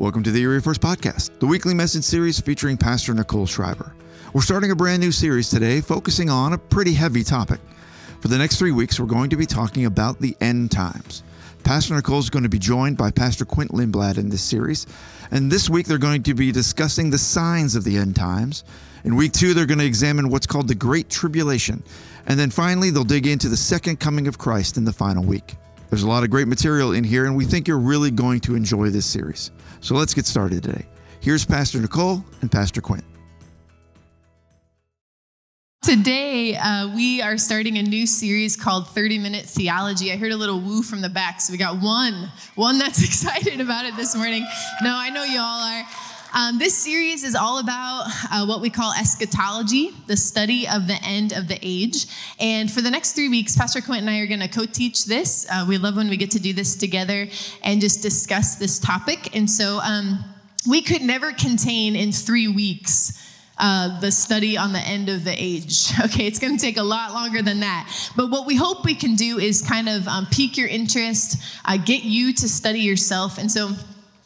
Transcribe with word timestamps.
Welcome 0.00 0.22
to 0.22 0.30
the 0.30 0.40
Erie 0.40 0.62
First 0.62 0.80
Podcast, 0.80 1.40
the 1.40 1.46
weekly 1.46 1.74
message 1.74 2.04
series 2.04 2.40
featuring 2.40 2.78
Pastor 2.78 3.12
Nicole 3.12 3.44
Schreiber. 3.44 3.92
We're 4.32 4.40
starting 4.40 4.70
a 4.70 4.74
brand 4.74 5.02
new 5.02 5.12
series 5.12 5.50
today 5.50 5.82
focusing 5.82 6.30
on 6.30 6.54
a 6.54 6.58
pretty 6.58 6.94
heavy 6.94 7.22
topic. 7.22 7.60
For 8.22 8.28
the 8.28 8.38
next 8.38 8.56
three 8.56 8.72
weeks, 8.72 8.98
we're 8.98 9.04
going 9.04 9.28
to 9.28 9.36
be 9.36 9.44
talking 9.44 9.84
about 9.84 10.18
the 10.18 10.34
end 10.40 10.70
times. 10.70 11.22
Pastor 11.64 11.94
Nicole 11.94 12.18
is 12.18 12.30
going 12.30 12.44
to 12.44 12.48
be 12.48 12.58
joined 12.58 12.96
by 12.96 13.10
Pastor 13.10 13.44
Quint 13.44 13.72
Lindblad 13.72 14.16
in 14.16 14.30
this 14.30 14.40
series. 14.40 14.86
And 15.32 15.52
this 15.52 15.68
week, 15.68 15.86
they're 15.86 15.98
going 15.98 16.22
to 16.22 16.32
be 16.32 16.50
discussing 16.50 17.10
the 17.10 17.18
signs 17.18 17.76
of 17.76 17.84
the 17.84 17.98
end 17.98 18.16
times. 18.16 18.64
In 19.04 19.16
week 19.16 19.32
two, 19.32 19.52
they're 19.52 19.66
going 19.66 19.80
to 19.80 19.84
examine 19.84 20.30
what's 20.30 20.46
called 20.46 20.68
the 20.68 20.74
Great 20.74 21.10
Tribulation. 21.10 21.82
And 22.24 22.40
then 22.40 22.48
finally, 22.48 22.88
they'll 22.88 23.04
dig 23.04 23.26
into 23.26 23.50
the 23.50 23.56
second 23.58 24.00
coming 24.00 24.28
of 24.28 24.38
Christ 24.38 24.78
in 24.78 24.86
the 24.86 24.94
final 24.94 25.22
week. 25.22 25.56
There's 25.90 26.04
a 26.04 26.08
lot 26.08 26.22
of 26.22 26.30
great 26.30 26.46
material 26.46 26.92
in 26.92 27.02
here, 27.02 27.26
and 27.26 27.36
we 27.36 27.44
think 27.44 27.66
you're 27.66 27.78
really 27.78 28.12
going 28.12 28.38
to 28.40 28.54
enjoy 28.54 28.90
this 28.90 29.04
series. 29.04 29.50
So 29.80 29.96
let's 29.96 30.14
get 30.14 30.24
started 30.24 30.62
today. 30.62 30.86
Here's 31.20 31.44
Pastor 31.44 31.80
Nicole 31.80 32.24
and 32.42 32.50
Pastor 32.50 32.80
Quint. 32.80 33.04
Today, 35.82 36.54
uh, 36.56 36.94
we 36.94 37.20
are 37.20 37.36
starting 37.36 37.78
a 37.78 37.82
new 37.82 38.06
series 38.06 38.54
called 38.54 38.86
30 38.88 39.18
Minute 39.18 39.46
Theology. 39.46 40.12
I 40.12 40.16
heard 40.16 40.30
a 40.30 40.36
little 40.36 40.60
woo 40.60 40.82
from 40.82 41.00
the 41.00 41.08
back, 41.08 41.40
so 41.40 41.52
we 41.52 41.58
got 41.58 41.80
one, 41.82 42.30
one 42.54 42.78
that's 42.78 43.02
excited 43.04 43.60
about 43.60 43.84
it 43.84 43.96
this 43.96 44.14
morning. 44.14 44.46
No, 44.82 44.94
I 44.94 45.10
know 45.10 45.24
you 45.24 45.40
all 45.40 45.60
are. 45.60 45.82
Um, 46.32 46.58
this 46.58 46.76
series 46.76 47.24
is 47.24 47.34
all 47.34 47.58
about 47.58 48.04
uh, 48.30 48.46
what 48.46 48.60
we 48.60 48.70
call 48.70 48.92
eschatology, 48.92 49.90
the 50.06 50.16
study 50.16 50.68
of 50.68 50.86
the 50.86 50.98
end 51.02 51.32
of 51.32 51.48
the 51.48 51.58
age. 51.60 52.06
And 52.38 52.70
for 52.70 52.80
the 52.80 52.90
next 52.90 53.14
three 53.14 53.28
weeks, 53.28 53.56
Pastor 53.56 53.80
Quint 53.80 54.02
and 54.02 54.10
I 54.10 54.18
are 54.20 54.26
going 54.26 54.40
to 54.40 54.48
co 54.48 54.64
teach 54.64 55.06
this. 55.06 55.46
Uh, 55.50 55.64
we 55.68 55.76
love 55.76 55.96
when 55.96 56.08
we 56.08 56.16
get 56.16 56.30
to 56.32 56.40
do 56.40 56.52
this 56.52 56.76
together 56.76 57.26
and 57.64 57.80
just 57.80 58.00
discuss 58.02 58.56
this 58.56 58.78
topic. 58.78 59.34
And 59.34 59.50
so 59.50 59.80
um, 59.82 60.24
we 60.68 60.82
could 60.82 61.02
never 61.02 61.32
contain 61.32 61.96
in 61.96 62.12
three 62.12 62.48
weeks. 62.48 63.26
Uh, 63.62 64.00
the 64.00 64.10
study 64.10 64.56
on 64.56 64.72
the 64.72 64.78
end 64.78 65.10
of 65.10 65.22
the 65.22 65.34
age. 65.36 65.92
Okay, 66.02 66.26
it's 66.26 66.38
going 66.38 66.56
to 66.56 66.64
take 66.64 66.78
a 66.78 66.82
lot 66.82 67.12
longer 67.12 67.42
than 67.42 67.60
that. 67.60 68.10
But 68.16 68.30
what 68.30 68.46
we 68.46 68.56
hope 68.56 68.86
we 68.86 68.94
can 68.94 69.16
do 69.16 69.38
is 69.38 69.60
kind 69.60 69.86
of 69.86 70.08
um, 70.08 70.26
pique 70.30 70.56
your 70.56 70.66
interest, 70.66 71.42
uh, 71.66 71.76
get 71.76 72.02
you 72.02 72.32
to 72.32 72.48
study 72.48 72.80
yourself. 72.80 73.36
And 73.36 73.52
so 73.52 73.72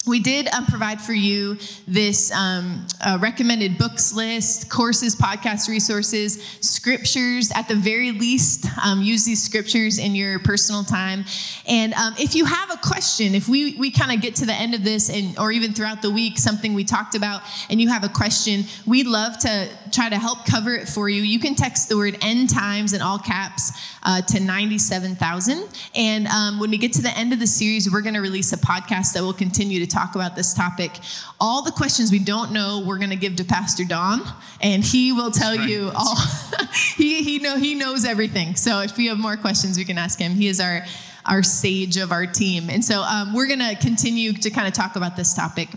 we 0.06 0.20
did 0.20 0.48
um, 0.48 0.66
provide 0.66 1.00
for 1.00 1.14
you 1.14 1.56
this 1.88 2.30
um, 2.32 2.86
uh, 3.00 3.18
recommended 3.20 3.78
books 3.78 4.12
list, 4.12 4.70
courses, 4.70 5.16
podcast 5.16 5.68
resources, 5.68 6.42
scriptures. 6.60 7.50
At 7.54 7.68
the 7.68 7.74
very 7.74 8.12
least, 8.12 8.66
um, 8.84 9.02
use 9.02 9.24
these 9.24 9.42
scriptures 9.42 9.98
in 9.98 10.14
your 10.14 10.38
personal 10.40 10.84
time. 10.84 11.24
And 11.66 11.94
um, 11.94 12.14
if 12.18 12.34
you 12.34 12.44
have 12.44 12.70
a 12.70 12.76
question, 12.76 13.34
if 13.34 13.48
we, 13.48 13.76
we 13.78 13.90
kind 13.90 14.12
of 14.12 14.20
get 14.20 14.34
to 14.36 14.46
the 14.46 14.52
end 14.52 14.74
of 14.74 14.84
this, 14.84 15.08
and 15.08 15.38
or 15.38 15.52
even 15.52 15.72
throughout 15.72 16.02
the 16.02 16.10
week, 16.10 16.38
something 16.38 16.74
we 16.74 16.84
talked 16.84 17.14
about, 17.14 17.42
and 17.70 17.80
you 17.80 17.88
have 17.88 18.04
a 18.04 18.08
question, 18.08 18.64
we'd 18.86 19.06
love 19.06 19.38
to 19.38 19.68
try 19.90 20.08
to 20.08 20.18
help 20.18 20.44
cover 20.44 20.74
it 20.74 20.88
for 20.88 21.08
you. 21.08 21.22
You 21.22 21.38
can 21.38 21.54
text 21.54 21.88
the 21.88 21.96
word 21.96 22.18
end 22.20 22.50
times 22.50 22.92
in 22.92 23.00
all 23.00 23.18
caps 23.18 23.72
uh, 24.02 24.20
to 24.22 24.40
97,000. 24.40 25.68
And 25.94 26.26
um, 26.26 26.60
when 26.60 26.70
we 26.70 26.78
get 26.78 26.92
to 26.94 27.02
the 27.02 27.16
end 27.16 27.32
of 27.32 27.40
the 27.40 27.46
series, 27.46 27.90
we're 27.90 28.02
going 28.02 28.14
to 28.14 28.20
release 28.20 28.52
a 28.52 28.58
podcast 28.58 29.14
that 29.14 29.22
will 29.22 29.32
continue 29.32 29.80
to 29.80 29.93
talk 29.94 30.14
about 30.14 30.34
this 30.36 30.52
topic. 30.52 30.98
All 31.40 31.62
the 31.62 31.70
questions 31.70 32.10
we 32.10 32.18
don't 32.18 32.52
know, 32.52 32.82
we're 32.86 32.98
going 32.98 33.10
to 33.10 33.16
give 33.16 33.36
to 33.36 33.44
Pastor 33.44 33.84
Don, 33.84 34.20
and 34.60 34.84
he 34.84 35.12
will 35.12 35.30
tell 35.30 35.56
right. 35.56 35.68
you 35.68 35.90
all. 35.94 36.16
he 36.96 37.22
he 37.22 37.38
know 37.38 37.56
he 37.56 37.74
knows 37.74 38.04
everything. 38.04 38.56
So 38.56 38.80
if 38.80 38.98
you 38.98 39.08
have 39.10 39.18
more 39.18 39.36
questions, 39.36 39.78
we 39.78 39.84
can 39.84 39.98
ask 39.98 40.18
him. 40.18 40.32
He 40.32 40.48
is 40.48 40.60
our 40.60 40.84
our 41.26 41.42
sage 41.42 41.96
of 41.96 42.12
our 42.12 42.26
team. 42.26 42.68
And 42.68 42.84
so 42.84 43.00
um, 43.00 43.32
we're 43.32 43.46
going 43.46 43.60
to 43.60 43.74
continue 43.76 44.32
to 44.34 44.50
kind 44.50 44.68
of 44.68 44.74
talk 44.74 44.96
about 44.96 45.16
this 45.16 45.32
topic. 45.32 45.68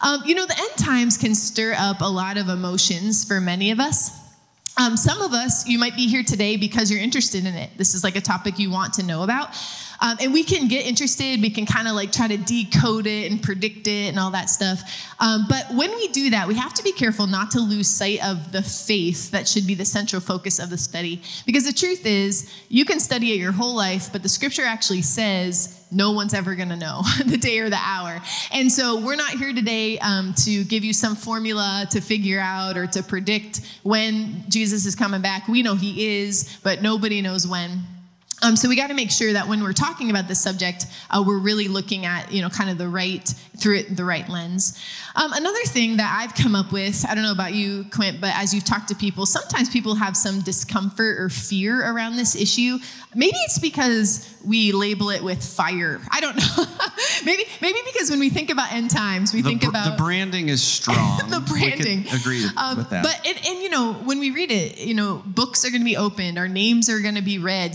Um, 0.00 0.22
you 0.24 0.34
know, 0.34 0.44
the 0.44 0.58
end 0.58 0.76
times 0.76 1.16
can 1.16 1.34
stir 1.34 1.74
up 1.78 2.00
a 2.00 2.08
lot 2.08 2.36
of 2.36 2.48
emotions 2.48 3.24
for 3.24 3.40
many 3.40 3.70
of 3.70 3.78
us. 3.78 4.10
Um, 4.80 4.96
some 4.96 5.20
of 5.20 5.32
us, 5.32 5.66
you 5.66 5.78
might 5.78 5.96
be 5.96 6.06
here 6.06 6.22
today 6.22 6.56
because 6.56 6.90
you're 6.90 7.00
interested 7.00 7.44
in 7.44 7.54
it. 7.54 7.70
This 7.76 7.94
is 7.94 8.04
like 8.04 8.14
a 8.14 8.20
topic 8.20 8.58
you 8.58 8.70
want 8.70 8.94
to 8.94 9.02
know 9.02 9.24
about. 9.24 9.50
Um, 10.00 10.16
and 10.20 10.32
we 10.32 10.44
can 10.44 10.68
get 10.68 10.86
interested, 10.86 11.40
we 11.40 11.50
can 11.50 11.66
kind 11.66 11.88
of 11.88 11.94
like 11.94 12.12
try 12.12 12.28
to 12.28 12.36
decode 12.36 13.06
it 13.06 13.30
and 13.30 13.42
predict 13.42 13.86
it 13.86 14.08
and 14.08 14.18
all 14.18 14.30
that 14.30 14.48
stuff. 14.48 14.80
Um, 15.18 15.46
but 15.48 15.66
when 15.74 15.90
we 15.90 16.08
do 16.08 16.30
that, 16.30 16.46
we 16.46 16.54
have 16.54 16.74
to 16.74 16.82
be 16.82 16.92
careful 16.92 17.26
not 17.26 17.50
to 17.52 17.60
lose 17.60 17.88
sight 17.88 18.24
of 18.24 18.52
the 18.52 18.62
faith 18.62 19.30
that 19.32 19.48
should 19.48 19.66
be 19.66 19.74
the 19.74 19.84
central 19.84 20.20
focus 20.20 20.58
of 20.58 20.70
the 20.70 20.78
study. 20.78 21.20
Because 21.46 21.64
the 21.64 21.72
truth 21.72 22.06
is, 22.06 22.52
you 22.68 22.84
can 22.84 23.00
study 23.00 23.32
it 23.32 23.38
your 23.38 23.52
whole 23.52 23.74
life, 23.74 24.12
but 24.12 24.22
the 24.22 24.28
scripture 24.28 24.64
actually 24.64 25.02
says 25.02 25.74
no 25.90 26.12
one's 26.12 26.34
ever 26.34 26.54
going 26.54 26.68
to 26.68 26.76
know 26.76 27.02
the 27.26 27.36
day 27.36 27.58
or 27.58 27.70
the 27.70 27.80
hour. 27.80 28.20
And 28.52 28.70
so 28.70 29.00
we're 29.00 29.16
not 29.16 29.30
here 29.30 29.52
today 29.52 29.98
um, 29.98 30.34
to 30.44 30.64
give 30.64 30.84
you 30.84 30.92
some 30.92 31.16
formula 31.16 31.86
to 31.90 32.00
figure 32.00 32.40
out 32.40 32.76
or 32.76 32.86
to 32.88 33.02
predict 33.02 33.62
when 33.82 34.44
Jesus 34.48 34.86
is 34.86 34.94
coming 34.94 35.22
back. 35.22 35.48
We 35.48 35.62
know 35.62 35.74
he 35.74 36.20
is, 36.20 36.58
but 36.62 36.82
nobody 36.82 37.20
knows 37.22 37.46
when. 37.46 37.80
Um, 38.42 38.56
so 38.56 38.68
we 38.68 38.76
got 38.76 38.88
to 38.88 38.94
make 38.94 39.10
sure 39.10 39.32
that 39.32 39.48
when 39.48 39.62
we're 39.62 39.72
talking 39.72 40.10
about 40.10 40.28
this 40.28 40.40
subject, 40.40 40.86
uh, 41.10 41.22
we're 41.26 41.38
really 41.38 41.68
looking 41.68 42.06
at 42.06 42.32
you 42.32 42.42
know 42.42 42.48
kind 42.48 42.70
of 42.70 42.78
the 42.78 42.88
right 42.88 43.26
through 43.56 43.78
it 43.78 43.96
the 43.96 44.04
right 44.04 44.28
lens. 44.28 44.78
Um, 45.16 45.32
another 45.32 45.62
thing 45.64 45.96
that 45.96 46.16
I've 46.20 46.34
come 46.34 46.54
up 46.54 46.72
with, 46.72 47.04
I 47.08 47.14
don't 47.14 47.24
know 47.24 47.32
about 47.32 47.52
you, 47.52 47.84
Quint, 47.92 48.20
but 48.20 48.30
as 48.36 48.54
you've 48.54 48.64
talked 48.64 48.88
to 48.88 48.94
people, 48.94 49.26
sometimes 49.26 49.68
people 49.68 49.96
have 49.96 50.16
some 50.16 50.40
discomfort 50.40 51.18
or 51.18 51.28
fear 51.28 51.80
around 51.90 52.16
this 52.16 52.36
issue. 52.36 52.78
Maybe 53.14 53.36
it's 53.38 53.58
because 53.58 54.32
we 54.44 54.70
label 54.70 55.10
it 55.10 55.22
with 55.22 55.44
fire. 55.44 56.00
I 56.10 56.20
don't 56.20 56.36
know. 56.36 56.64
maybe 57.24 57.44
maybe 57.60 57.78
because 57.92 58.10
when 58.10 58.20
we 58.20 58.30
think 58.30 58.50
about 58.50 58.72
end 58.72 58.90
times, 58.90 59.34
we 59.34 59.42
the 59.42 59.48
think 59.48 59.62
br- 59.62 59.70
about 59.70 59.96
the 59.96 60.02
branding 60.02 60.48
is 60.48 60.62
strong. 60.62 61.18
the 61.28 61.40
branding. 61.40 62.06
agree 62.08 62.44
um, 62.56 62.78
with 62.78 62.90
that. 62.90 63.02
But 63.02 63.26
and, 63.26 63.38
and 63.46 63.62
you 63.62 63.70
know 63.70 63.94
when 63.94 64.20
we 64.20 64.30
read 64.30 64.52
it, 64.52 64.78
you 64.78 64.94
know 64.94 65.22
books 65.26 65.64
are 65.64 65.70
going 65.70 65.80
to 65.80 65.86
be 65.86 65.96
opened, 65.96 66.38
our 66.38 66.48
names 66.48 66.88
are 66.88 67.00
going 67.00 67.16
to 67.16 67.22
be 67.22 67.38
read, 67.38 67.74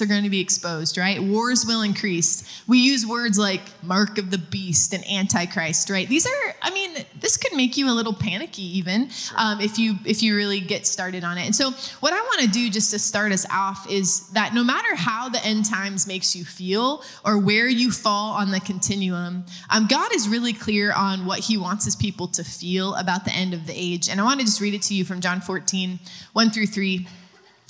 are 0.00 0.06
going 0.06 0.24
to 0.24 0.30
be 0.30 0.40
exposed, 0.40 0.96
right? 0.96 1.22
Wars 1.22 1.66
will 1.66 1.82
increase. 1.82 2.62
We 2.66 2.78
use 2.78 3.06
words 3.06 3.38
like 3.38 3.60
mark 3.82 4.18
of 4.18 4.30
the 4.30 4.38
beast 4.38 4.94
and 4.94 5.04
antichrist, 5.10 5.90
right? 5.90 6.08
These 6.08 6.26
are, 6.26 6.54
I 6.62 6.70
mean, 6.70 7.04
this 7.18 7.36
could 7.36 7.56
make 7.56 7.76
you 7.76 7.90
a 7.90 7.94
little 7.94 8.12
panicky 8.12 8.78
even 8.78 9.10
um, 9.36 9.60
if 9.60 9.78
you 9.78 9.96
if 10.04 10.22
you 10.22 10.36
really 10.36 10.60
get 10.60 10.86
started 10.86 11.24
on 11.24 11.38
it. 11.38 11.46
And 11.46 11.54
so 11.54 11.70
what 12.00 12.12
I 12.12 12.20
want 12.20 12.42
to 12.42 12.48
do 12.48 12.70
just 12.70 12.90
to 12.92 12.98
start 12.98 13.32
us 13.32 13.46
off 13.50 13.90
is 13.90 14.28
that 14.30 14.54
no 14.54 14.62
matter 14.62 14.94
how 14.94 15.28
the 15.28 15.44
end 15.44 15.64
times 15.64 16.06
makes 16.06 16.34
you 16.36 16.44
feel 16.44 17.02
or 17.24 17.38
where 17.38 17.68
you 17.68 17.90
fall 17.90 18.32
on 18.32 18.50
the 18.50 18.60
continuum, 18.60 19.44
um, 19.70 19.86
God 19.88 20.14
is 20.14 20.28
really 20.28 20.52
clear 20.52 20.92
on 20.92 21.26
what 21.26 21.40
He 21.40 21.56
wants 21.56 21.84
His 21.84 21.96
people 21.96 22.28
to 22.28 22.44
feel 22.44 22.94
about 22.94 23.24
the 23.24 23.32
end 23.32 23.54
of 23.54 23.66
the 23.66 23.74
age. 23.74 24.08
And 24.08 24.20
I 24.20 24.24
want 24.24 24.40
to 24.40 24.46
just 24.46 24.60
read 24.60 24.74
it 24.74 24.82
to 24.82 24.94
you 24.94 25.04
from 25.04 25.20
John 25.20 25.40
14, 25.40 25.98
1 26.32 26.50
through 26.50 26.66
3. 26.66 27.06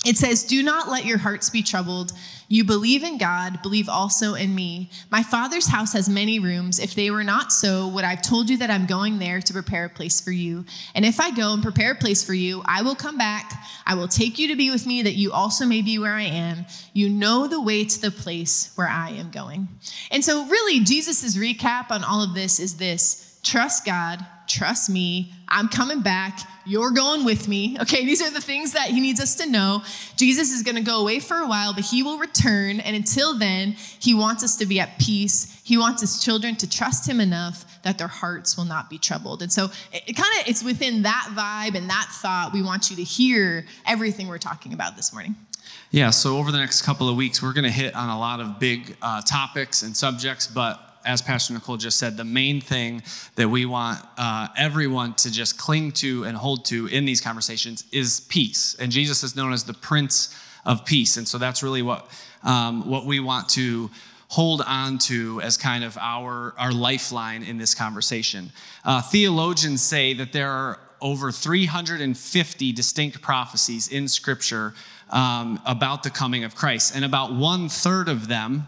It 0.03 0.17
says, 0.17 0.43
Do 0.43 0.63
not 0.63 0.89
let 0.89 1.05
your 1.05 1.19
hearts 1.19 1.49
be 1.49 1.61
troubled. 1.61 2.13
You 2.47 2.65
believe 2.65 3.03
in 3.03 3.17
God, 3.17 3.61
believe 3.61 3.87
also 3.87 4.33
in 4.33 4.53
me. 4.53 4.89
My 5.09 5.23
Father's 5.23 5.67
house 5.67 5.93
has 5.93 6.09
many 6.09 6.39
rooms. 6.39 6.79
If 6.79 6.95
they 6.95 7.09
were 7.09 7.23
not 7.23 7.53
so, 7.53 7.87
would 7.87 8.03
I 8.03 8.09
have 8.09 8.21
told 8.21 8.49
you 8.49 8.57
that 8.57 8.69
I'm 8.69 8.87
going 8.87 9.19
there 9.19 9.39
to 9.39 9.53
prepare 9.53 9.85
a 9.85 9.89
place 9.89 10.19
for 10.19 10.31
you? 10.31 10.65
And 10.95 11.05
if 11.05 11.21
I 11.21 11.31
go 11.31 11.53
and 11.53 11.63
prepare 11.63 11.91
a 11.91 11.95
place 11.95 12.25
for 12.25 12.33
you, 12.33 12.61
I 12.65 12.81
will 12.81 12.95
come 12.95 13.17
back. 13.17 13.53
I 13.85 13.93
will 13.93 14.09
take 14.09 14.37
you 14.37 14.49
to 14.49 14.57
be 14.57 14.69
with 14.69 14.85
me, 14.85 15.03
that 15.03 15.15
you 15.15 15.31
also 15.31 15.65
may 15.65 15.81
be 15.81 15.97
where 15.97 16.15
I 16.15 16.23
am. 16.23 16.65
You 16.93 17.07
know 17.07 17.47
the 17.47 17.61
way 17.61 17.85
to 17.85 18.01
the 18.01 18.11
place 18.11 18.73
where 18.75 18.89
I 18.89 19.11
am 19.11 19.31
going. 19.31 19.69
And 20.09 20.25
so, 20.25 20.45
really, 20.47 20.81
Jesus' 20.81 21.37
recap 21.37 21.89
on 21.89 22.03
all 22.03 22.21
of 22.21 22.33
this 22.33 22.59
is 22.59 22.75
this 22.75 23.39
trust 23.43 23.85
God 23.85 24.25
trust 24.51 24.89
me. 24.89 25.31
I'm 25.47 25.67
coming 25.67 26.01
back. 26.01 26.39
You're 26.65 26.91
going 26.91 27.25
with 27.25 27.47
me. 27.47 27.77
Okay, 27.81 28.05
these 28.05 28.21
are 28.21 28.29
the 28.29 28.41
things 28.41 28.73
that 28.73 28.87
he 28.87 28.99
needs 28.99 29.19
us 29.19 29.35
to 29.35 29.49
know. 29.49 29.81
Jesus 30.15 30.51
is 30.51 30.63
going 30.63 30.75
to 30.75 30.81
go 30.81 31.01
away 31.01 31.19
for 31.19 31.37
a 31.37 31.47
while, 31.47 31.73
but 31.73 31.85
he 31.85 32.03
will 32.03 32.17
return. 32.17 32.79
And 32.79 32.95
until 32.95 33.37
then, 33.37 33.71
he 33.99 34.13
wants 34.13 34.43
us 34.43 34.57
to 34.57 34.65
be 34.65 34.79
at 34.79 34.99
peace. 34.99 35.61
He 35.63 35.77
wants 35.77 36.01
his 36.01 36.21
children 36.21 36.55
to 36.57 36.69
trust 36.69 37.07
him 37.07 37.19
enough 37.19 37.81
that 37.83 37.97
their 37.97 38.07
hearts 38.07 38.57
will 38.57 38.65
not 38.65 38.89
be 38.89 38.97
troubled. 38.97 39.41
And 39.41 39.51
so 39.51 39.65
it, 39.91 40.03
it 40.07 40.13
kind 40.13 40.29
of 40.39 40.47
it's 40.47 40.63
within 40.63 41.03
that 41.03 41.29
vibe 41.33 41.77
and 41.77 41.89
that 41.89 42.07
thought 42.11 42.51
we 42.53 42.61
want 42.61 42.89
you 42.89 42.95
to 42.97 43.03
hear 43.03 43.65
everything 43.85 44.27
we're 44.27 44.37
talking 44.37 44.73
about 44.73 44.95
this 44.95 45.13
morning. 45.13 45.35
Yeah, 45.89 46.09
so 46.09 46.37
over 46.37 46.51
the 46.51 46.57
next 46.57 46.83
couple 46.83 47.09
of 47.09 47.15
weeks, 47.15 47.41
we're 47.41 47.53
going 47.53 47.65
to 47.65 47.71
hit 47.71 47.95
on 47.95 48.09
a 48.09 48.19
lot 48.19 48.39
of 48.39 48.59
big 48.59 48.95
uh, 49.01 49.21
topics 49.21 49.83
and 49.83 49.95
subjects, 49.95 50.47
but 50.47 50.90
as 51.05 51.21
Pastor 51.21 51.53
Nicole 51.53 51.77
just 51.77 51.97
said, 51.97 52.17
the 52.17 52.23
main 52.23 52.61
thing 52.61 53.03
that 53.35 53.49
we 53.49 53.65
want 53.65 53.99
uh, 54.17 54.47
everyone 54.57 55.13
to 55.15 55.31
just 55.31 55.57
cling 55.57 55.91
to 55.93 56.23
and 56.23 56.37
hold 56.37 56.65
to 56.65 56.87
in 56.87 57.05
these 57.05 57.21
conversations 57.21 57.85
is 57.91 58.21
peace. 58.21 58.75
And 58.79 58.91
Jesus 58.91 59.23
is 59.23 59.35
known 59.35 59.53
as 59.53 59.63
the 59.63 59.73
Prince 59.73 60.35
of 60.65 60.85
Peace. 60.85 61.17
And 61.17 61.27
so 61.27 61.37
that's 61.37 61.63
really 61.63 61.81
what, 61.81 62.09
um, 62.43 62.89
what 62.89 63.05
we 63.05 63.19
want 63.19 63.49
to 63.49 63.89
hold 64.27 64.61
on 64.61 64.97
to 64.97 65.41
as 65.41 65.57
kind 65.57 65.83
of 65.83 65.97
our, 65.97 66.53
our 66.57 66.71
lifeline 66.71 67.43
in 67.43 67.57
this 67.57 67.75
conversation. 67.75 68.51
Uh, 68.85 69.01
theologians 69.01 69.81
say 69.81 70.13
that 70.13 70.31
there 70.31 70.49
are 70.49 70.79
over 71.01 71.31
350 71.31 72.71
distinct 72.71 73.21
prophecies 73.21 73.87
in 73.87 74.07
Scripture 74.07 74.73
um, 75.09 75.59
about 75.65 76.03
the 76.03 76.09
coming 76.09 76.43
of 76.43 76.55
Christ, 76.55 76.95
and 76.95 77.03
about 77.03 77.33
one 77.33 77.67
third 77.67 78.07
of 78.07 78.27
them 78.27 78.67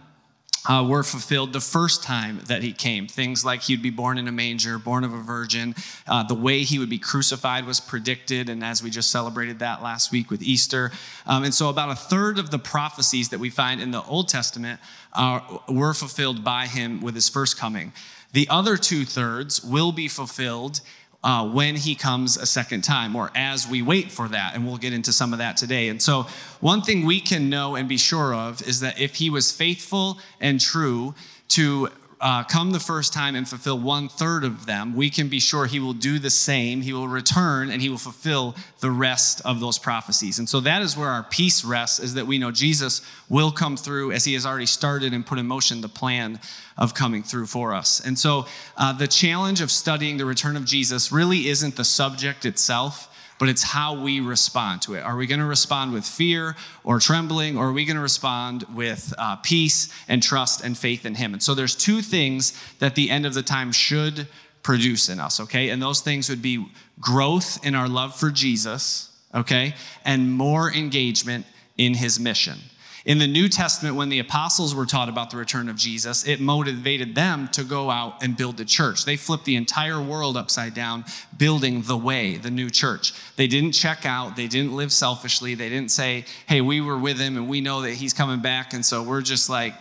uh, 0.65 0.86
were 0.88 1.04
fulfilled 1.04 1.51
the 1.54 1.60
first 1.60 2.04
time 2.04 2.39
that 2.48 2.63
he 2.63 2.71
came. 2.71 3.07
Things 3.07 3.44
like 3.44 3.63
he'd 3.63 3.81
be 3.81 3.89
born 3.89 4.18
in 4.18 4.27
a 4.27 4.31
manger, 4.31 4.77
born 4.77 5.04
of 5.04 5.13
a 5.13 5.21
virgin. 5.21 5.75
Uh, 6.07 6.24
the 6.24 6.36
way 6.36 6.63
he 6.63 6.80
would 6.80 6.89
be 6.89 7.00
crucified 7.00 7.65
was 7.65 7.80
predicted, 7.80 8.50
and 8.50 8.63
as 8.63 8.81
we 8.81 8.89
just 8.89 9.12
celebrated 9.12 9.60
that 9.60 9.83
last 9.83 10.12
week 10.12 10.30
with 10.31 10.42
Easter. 10.42 10.92
Um, 11.25 11.44
and 11.44 11.54
so, 11.54 11.69
about 11.69 11.89
a 11.89 11.95
third 11.95 12.39
of 12.39 12.50
the 12.50 12.60
prophecies 12.60 13.30
that 13.30 13.39
we 13.39 13.50
find 13.50 13.81
in 13.81 13.92
the 13.92 14.04
Old 14.04 14.30
Testament 14.30 14.80
uh, 15.13 15.39
were 15.68 15.94
fulfilled 15.94 16.44
by 16.44 16.68
him 16.68 17.01
with 17.01 17.15
his 17.15 17.30
first 17.30 17.57
coming. 17.57 17.92
The 18.31 18.48
other 18.50 18.77
two 18.77 19.06
thirds 19.06 19.63
will 19.63 19.92
be 19.92 20.07
fulfilled 20.07 20.81
uh, 21.23 21.47
when 21.47 21.75
he 21.75 21.95
comes 21.95 22.37
a 22.37 22.45
second 22.45 22.83
time 22.83 23.15
or 23.15 23.31
as 23.35 23.67
we 23.67 23.81
wait 23.81 24.11
for 24.11 24.27
that. 24.27 24.55
And 24.55 24.65
we'll 24.65 24.77
get 24.77 24.93
into 24.93 25.13
some 25.13 25.33
of 25.33 25.39
that 25.39 25.57
today. 25.57 25.89
And 25.89 26.01
so, 26.01 26.27
one 26.59 26.81
thing 26.81 27.05
we 27.05 27.19
can 27.19 27.49
know 27.49 27.75
and 27.75 27.87
be 27.87 27.97
sure 27.97 28.33
of 28.33 28.61
is 28.61 28.81
that 28.81 28.99
if 28.99 29.15
he 29.15 29.29
was 29.29 29.51
faithful 29.51 30.19
and 30.39 30.59
true 30.59 31.15
to 31.49 31.89
uh, 32.23 32.41
come 32.41 32.71
the 32.71 32.79
first 32.79 33.11
time 33.11 33.35
and 33.35 33.45
fulfill 33.45 33.77
one 33.77 34.07
third 34.07 34.45
of 34.45 34.65
them, 34.65 34.95
we 34.95 35.09
can 35.09 35.27
be 35.27 35.41
sure 35.41 35.65
he 35.65 35.81
will 35.81 35.93
do 35.93 36.19
the 36.19 36.29
same. 36.29 36.81
He 36.81 36.93
will 36.93 37.09
return 37.09 37.69
and 37.69 37.81
he 37.81 37.89
will 37.89 37.97
fulfill 37.97 38.55
the 38.79 38.89
rest 38.89 39.41
of 39.43 39.59
those 39.59 39.77
prophecies. 39.77 40.39
And 40.39 40.47
so 40.47 40.61
that 40.61 40.81
is 40.81 40.95
where 40.95 41.09
our 41.09 41.23
peace 41.23 41.65
rests, 41.65 41.99
is 41.99 42.13
that 42.13 42.25
we 42.25 42.37
know 42.37 42.49
Jesus 42.49 43.01
will 43.27 43.51
come 43.51 43.75
through 43.75 44.13
as 44.13 44.23
he 44.23 44.35
has 44.35 44.45
already 44.45 44.65
started 44.65 45.13
and 45.13 45.25
put 45.25 45.37
in 45.37 45.45
motion 45.45 45.81
the 45.81 45.89
plan 45.89 46.39
of 46.77 46.93
coming 46.93 47.23
through 47.23 47.47
for 47.47 47.73
us. 47.73 47.99
And 47.99 48.17
so 48.17 48.45
uh, 48.77 48.93
the 48.93 49.07
challenge 49.07 49.59
of 49.59 49.69
studying 49.69 50.15
the 50.15 50.25
return 50.25 50.55
of 50.55 50.63
Jesus 50.63 51.11
really 51.11 51.49
isn't 51.49 51.75
the 51.75 51.83
subject 51.83 52.45
itself 52.45 53.12
but 53.39 53.50
it's 53.50 53.63
how 53.63 54.00
we 54.01 54.19
respond 54.19 54.81
to 54.83 54.94
it. 54.95 55.01
Are 55.01 55.15
we 55.15 55.27
going 55.27 55.39
to 55.39 55.45
respond 55.45 55.94
with 55.94 56.06
fear 56.06 56.56
or 56.83 57.00
trembling, 57.00 57.57
or 57.57 57.69
are 57.69 57.74
we 57.74 57.85
going 57.85 57.97
to 57.97 58.01
respond 58.01 58.63
with 58.74 59.13
uh, 59.18 59.35
peace 59.38 59.94
and 60.07 60.21
trust 60.21 60.63
and 60.63 60.77
faith 60.77 61.06
in 61.06 61.15
Him? 61.15 61.33
And 61.33 61.41
so 61.41 61.53
there's 61.53 61.75
two 61.75 62.01
things 62.01 62.53
that 62.80 62.95
the 62.95 63.09
end 63.09 63.25
of 63.25 63.33
the 63.33 63.44
time 63.44 63.71
should 63.71 64.27
produce 64.62 65.09
in 65.09 65.19
us, 65.19 65.39
okay? 65.39 65.69
And 65.69 65.81
those 65.81 66.01
things 66.01 66.30
would 66.30 66.41
be 66.41 66.65
growth 67.00 67.65
in 67.65 67.75
our 67.75 67.89
love 67.89 68.15
for 68.15 68.31
Jesus, 68.31 69.12
okay, 69.36 69.75
and 70.06 70.31
more 70.31 70.71
engagement 70.71 71.45
in 71.77 71.94
His 71.94 72.19
mission. 72.19 72.59
In 73.05 73.17
the 73.17 73.27
New 73.27 73.50
Testament, 73.50 73.97
when 73.97 74.07
the 74.07 74.19
apostles 74.19 74.73
were 74.73 74.85
taught 74.85 75.09
about 75.09 75.29
the 75.29 75.35
return 75.35 75.67
of 75.67 75.75
Jesus, 75.75 76.25
it 76.25 76.39
motivated 76.39 77.15
them 77.15 77.50
to 77.50 77.65
go 77.65 77.91
out 77.91 78.23
and 78.23 78.38
build 78.38 78.55
the 78.55 78.63
church. 78.63 79.03
They 79.03 79.17
flipped 79.17 79.44
the 79.44 79.57
entire 79.57 80.01
world 80.01 80.38
upside 80.38 80.73
down, 80.73 81.03
building 81.38 81.81
the 81.81 81.97
way, 81.97 82.38
the 82.38 82.50
new 82.50 82.69
church. 82.69 83.13
They 83.35 83.47
didn't 83.47 83.73
check 83.73 84.05
out, 84.05 84.38
they 84.38 84.47
didn't 84.47 84.73
live 84.73 84.94
selfishly, 84.94 85.53
they 85.53 85.67
didn't 85.67 85.91
say, 85.91 86.23
hey, 86.47 86.61
we 86.61 86.79
were 86.79 86.97
with 86.97 87.19
him 87.19 87.35
and 87.35 87.50
we 87.50 87.59
know 87.59 87.81
that 87.81 87.95
he's 87.95 88.13
coming 88.13 88.39
back, 88.39 88.73
and 88.73 88.85
so 88.85 89.03
we're 89.03 89.21
just 89.21 89.50
like, 89.50 89.73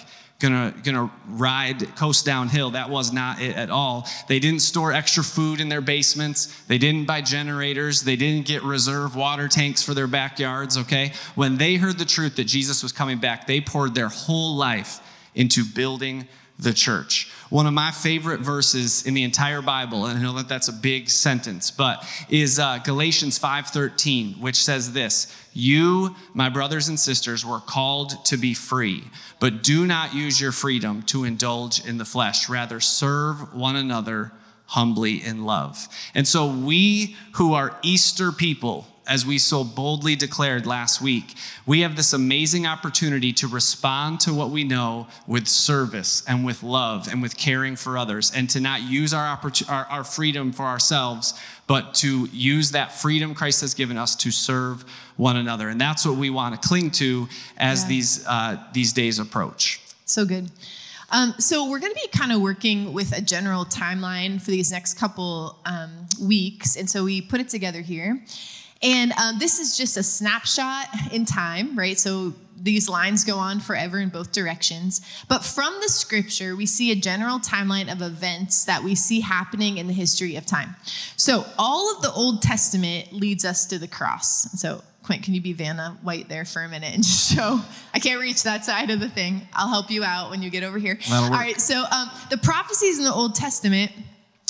gonna 0.42 0.74
gonna 0.82 1.10
ride 1.28 1.96
coast 1.96 2.26
downhill. 2.26 2.72
That 2.72 2.90
was 2.90 3.12
not 3.12 3.40
it 3.40 3.56
at 3.56 3.70
all. 3.70 4.06
They 4.28 4.38
didn't 4.38 4.60
store 4.60 4.92
extra 4.92 5.24
food 5.24 5.58
in 5.58 5.70
their 5.70 5.80
basements. 5.80 6.54
They 6.66 6.76
didn't 6.76 7.06
buy 7.06 7.22
generators. 7.22 8.02
They 8.02 8.16
didn't 8.16 8.46
get 8.46 8.62
reserve 8.62 9.16
water 9.16 9.48
tanks 9.48 9.82
for 9.82 9.94
their 9.94 10.06
backyards 10.06 10.76
okay? 10.82 11.12
When 11.34 11.56
they 11.56 11.76
heard 11.76 11.98
the 11.98 12.04
truth 12.04 12.36
that 12.36 12.44
jesus 12.44 12.82
was 12.82 12.92
coming 12.92 13.18
back 13.18 13.46
they 13.46 13.60
poured 13.60 13.94
their 13.94 14.08
whole 14.08 14.56
life 14.56 15.00
into 15.34 15.64
building 15.64 16.28
the 16.58 16.72
church. 16.72 17.30
One 17.48 17.66
of 17.66 17.72
my 17.72 17.90
favorite 17.90 18.40
verses 18.40 19.04
in 19.06 19.14
the 19.14 19.22
entire 19.24 19.62
Bible, 19.62 20.06
and 20.06 20.18
I 20.18 20.22
know 20.22 20.34
that 20.34 20.48
that's 20.48 20.68
a 20.68 20.72
big 20.72 21.08
sentence, 21.08 21.70
but 21.70 22.06
is 22.28 22.58
uh, 22.58 22.78
Galatians 22.78 23.38
5:13, 23.38 24.38
which 24.38 24.56
says 24.56 24.92
this: 24.92 25.34
"You, 25.54 26.16
my 26.34 26.48
brothers 26.48 26.88
and 26.88 26.98
sisters, 26.98 27.44
were 27.44 27.60
called 27.60 28.24
to 28.26 28.36
be 28.36 28.54
free, 28.54 29.04
but 29.40 29.62
do 29.62 29.86
not 29.86 30.14
use 30.14 30.40
your 30.40 30.52
freedom 30.52 31.02
to 31.04 31.24
indulge 31.24 31.84
in 31.84 31.98
the 31.98 32.04
flesh. 32.04 32.48
Rather, 32.48 32.80
serve 32.80 33.54
one 33.54 33.76
another." 33.76 34.32
Humbly 34.66 35.22
in 35.22 35.44
love. 35.44 35.86
And 36.14 36.26
so, 36.26 36.46
we 36.46 37.14
who 37.32 37.52
are 37.52 37.76
Easter 37.82 38.32
people, 38.32 38.86
as 39.06 39.26
we 39.26 39.38
so 39.38 39.64
boldly 39.64 40.14
declared 40.14 40.66
last 40.66 41.00
week, 41.00 41.34
we 41.66 41.80
have 41.80 41.96
this 41.96 42.12
amazing 42.12 42.66
opportunity 42.66 43.32
to 43.32 43.48
respond 43.48 44.20
to 44.20 44.32
what 44.32 44.50
we 44.50 44.64
know 44.64 45.06
with 45.26 45.48
service 45.48 46.22
and 46.28 46.44
with 46.44 46.62
love 46.62 47.08
and 47.10 47.20
with 47.20 47.36
caring 47.36 47.76
for 47.76 47.98
others, 47.98 48.32
and 48.34 48.48
to 48.50 48.60
not 48.60 48.82
use 48.82 49.12
our, 49.12 49.38
our, 49.68 49.86
our, 49.86 50.04
freedom 50.04 50.52
for 50.52 50.64
ourselves, 50.64 51.34
but 51.66 51.94
to 51.94 52.28
use 52.32 52.70
that 52.70 52.92
freedom 52.92 53.34
Christ 53.34 53.60
has 53.62 53.74
given 53.74 53.98
us 53.98 54.14
to 54.16 54.30
serve 54.30 54.84
one 55.16 55.36
another. 55.36 55.68
And 55.68 55.80
that's 55.80 56.06
what 56.06 56.16
we 56.16 56.30
want 56.30 56.60
to 56.60 56.68
cling 56.68 56.90
to 56.92 57.28
as 57.56 57.82
yeah. 57.82 57.88
these, 57.88 58.26
uh, 58.26 58.64
these 58.72 58.92
days 58.92 59.18
approach. 59.18 59.80
So 60.04 60.24
good. 60.24 60.50
Um, 61.10 61.34
so 61.38 61.68
we're 61.68 61.78
going 61.78 61.92
to 61.92 62.00
be 62.00 62.08
kind 62.08 62.32
of 62.32 62.40
working 62.40 62.94
with 62.94 63.16
a 63.16 63.20
general 63.20 63.66
timeline 63.66 64.40
for 64.40 64.50
these 64.50 64.72
next 64.72 64.94
couple 64.94 65.58
um, 65.66 66.06
weeks, 66.18 66.76
and 66.76 66.88
so 66.88 67.04
we 67.04 67.20
put 67.20 67.38
it 67.38 67.50
together 67.50 67.82
here. 67.82 68.22
And 68.82 69.12
um, 69.12 69.38
this 69.38 69.58
is 69.58 69.76
just 69.76 69.96
a 69.96 70.02
snapshot 70.02 70.86
in 71.12 71.24
time, 71.24 71.78
right? 71.78 71.98
So 71.98 72.34
these 72.62 72.88
lines 72.88 73.24
go 73.24 73.38
on 73.38 73.60
forever 73.60 73.98
in 73.98 74.08
both 74.08 74.32
directions. 74.32 75.00
But 75.28 75.44
from 75.44 75.74
the 75.80 75.88
scripture, 75.88 76.54
we 76.54 76.66
see 76.66 76.92
a 76.92 76.94
general 76.94 77.38
timeline 77.38 77.92
of 77.92 78.02
events 78.02 78.64
that 78.66 78.82
we 78.82 78.94
see 78.94 79.20
happening 79.20 79.78
in 79.78 79.88
the 79.88 79.92
history 79.92 80.36
of 80.36 80.46
time. 80.46 80.76
So 81.16 81.44
all 81.58 81.94
of 81.94 82.02
the 82.02 82.12
Old 82.12 82.40
Testament 82.40 83.12
leads 83.12 83.44
us 83.44 83.66
to 83.66 83.78
the 83.78 83.88
cross. 83.88 84.60
So 84.60 84.82
Quint, 85.02 85.24
can 85.24 85.34
you 85.34 85.40
be 85.40 85.52
Vanna 85.52 85.98
White 86.02 86.28
there 86.28 86.44
for 86.44 86.62
a 86.62 86.68
minute 86.68 86.94
and 86.94 87.02
just 87.02 87.34
show? 87.34 87.60
I 87.92 87.98
can't 87.98 88.20
reach 88.20 88.44
that 88.44 88.64
side 88.64 88.90
of 88.90 89.00
the 89.00 89.08
thing. 89.08 89.42
I'll 89.52 89.68
help 89.68 89.90
you 89.90 90.04
out 90.04 90.30
when 90.30 90.42
you 90.42 90.50
get 90.50 90.62
over 90.62 90.78
here. 90.78 90.98
All 91.10 91.30
right, 91.30 91.60
so 91.60 91.82
um, 91.90 92.10
the 92.30 92.38
prophecies 92.38 92.98
in 92.98 93.04
the 93.04 93.12
Old 93.12 93.34
Testament 93.34 93.90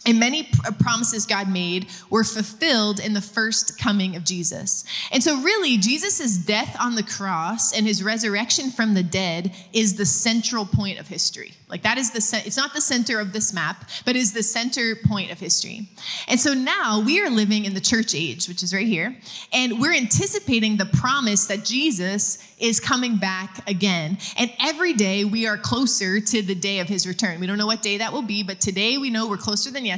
and 0.04 0.18
many 0.18 0.48
uh, 0.66 0.72
promises 0.72 1.26
God 1.26 1.48
made 1.48 1.86
were 2.10 2.24
fulfilled 2.24 2.98
in 2.98 3.12
the 3.12 3.20
first 3.20 3.78
coming 3.78 4.16
of 4.16 4.24
Jesus. 4.24 4.84
And 5.12 5.22
so, 5.22 5.40
really, 5.40 5.78
Jesus' 5.78 6.36
death 6.38 6.76
on 6.80 6.94
the 6.94 7.02
cross 7.02 7.72
and 7.72 7.86
his 7.86 8.02
resurrection 8.02 8.70
from 8.70 8.94
the 8.94 9.02
dead 9.02 9.54
is 9.72 9.94
the 9.94 10.06
central 10.06 10.66
point 10.66 10.98
of 10.98 11.06
history. 11.06 11.52
Like, 11.68 11.82
that 11.82 11.98
is 11.98 12.10
the, 12.10 12.42
it's 12.44 12.56
not 12.56 12.74
the 12.74 12.80
center 12.80 13.20
of 13.20 13.32
this 13.32 13.54
map, 13.54 13.88
but 14.04 14.16
is 14.16 14.32
the 14.32 14.42
center 14.42 14.96
point 15.06 15.30
of 15.30 15.38
history. 15.38 15.88
And 16.28 16.38
so 16.38 16.52
now 16.52 17.00
we 17.00 17.22
are 17.22 17.30
living 17.30 17.64
in 17.64 17.74
the 17.74 17.80
church 17.80 18.14
age, 18.14 18.48
which 18.48 18.62
is 18.62 18.74
right 18.74 18.86
here, 18.86 19.16
and 19.52 19.80
we're 19.80 19.94
anticipating 19.94 20.76
the 20.76 20.86
promise 20.86 21.46
that 21.46 21.64
Jesus 21.64 22.38
is 22.58 22.78
coming 22.78 23.16
back 23.16 23.68
again. 23.68 24.18
And 24.36 24.52
every 24.60 24.92
day 24.92 25.24
we 25.24 25.46
are 25.46 25.56
closer 25.56 26.20
to 26.20 26.42
the 26.42 26.54
day 26.54 26.78
of 26.78 26.88
his 26.88 27.06
return. 27.06 27.40
We 27.40 27.46
don't 27.46 27.58
know 27.58 27.66
what 27.66 27.82
day 27.82 27.98
that 27.98 28.12
will 28.12 28.22
be, 28.22 28.42
but 28.42 28.60
today 28.60 28.98
we 28.98 29.10
know 29.10 29.28
we're 29.28 29.36
closer 29.36 29.70
than 29.70 29.84
yesterday, 29.84 29.91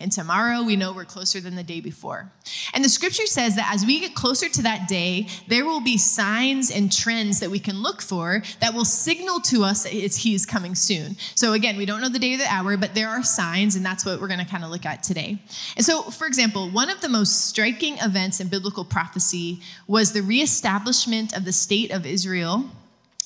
and 0.00 0.12
tomorrow 0.12 0.62
we 0.62 0.76
know 0.76 0.92
we're 0.92 1.04
closer 1.04 1.40
than 1.40 1.54
the 1.54 1.62
day 1.62 1.80
before. 1.80 2.30
And 2.72 2.84
the 2.84 2.88
scripture 2.88 3.26
says 3.26 3.56
that 3.56 3.70
as 3.72 3.84
we 3.84 4.00
get 4.00 4.14
closer 4.14 4.48
to 4.48 4.62
that 4.62 4.88
day, 4.88 5.26
there 5.48 5.64
will 5.64 5.80
be 5.80 5.98
signs 5.98 6.70
and 6.70 6.92
trends 6.92 7.40
that 7.40 7.50
we 7.50 7.58
can 7.58 7.82
look 7.82 8.00
for 8.02 8.42
that 8.60 8.74
will 8.74 8.84
signal 8.84 9.40
to 9.40 9.64
us 9.64 9.84
that 9.84 9.92
he 9.92 10.34
is 10.34 10.46
coming 10.46 10.74
soon. 10.74 11.16
So 11.34 11.52
again, 11.52 11.76
we 11.76 11.86
don't 11.86 12.00
know 12.00 12.08
the 12.08 12.18
day 12.18 12.34
or 12.34 12.38
the 12.38 12.52
hour, 12.52 12.76
but 12.76 12.94
there 12.94 13.08
are 13.08 13.22
signs, 13.22 13.76
and 13.76 13.84
that's 13.84 14.04
what 14.04 14.20
we're 14.20 14.28
going 14.28 14.44
to 14.44 14.46
kind 14.46 14.64
of 14.64 14.70
look 14.70 14.86
at 14.86 15.02
today. 15.02 15.38
And 15.76 15.84
so, 15.84 16.02
for 16.02 16.26
example, 16.26 16.70
one 16.70 16.90
of 16.90 17.00
the 17.00 17.08
most 17.08 17.46
striking 17.46 17.98
events 17.98 18.40
in 18.40 18.48
biblical 18.48 18.84
prophecy 18.84 19.60
was 19.86 20.12
the 20.12 20.22
reestablishment 20.22 21.36
of 21.36 21.44
the 21.44 21.52
state 21.52 21.90
of 21.90 22.06
Israel 22.06 22.70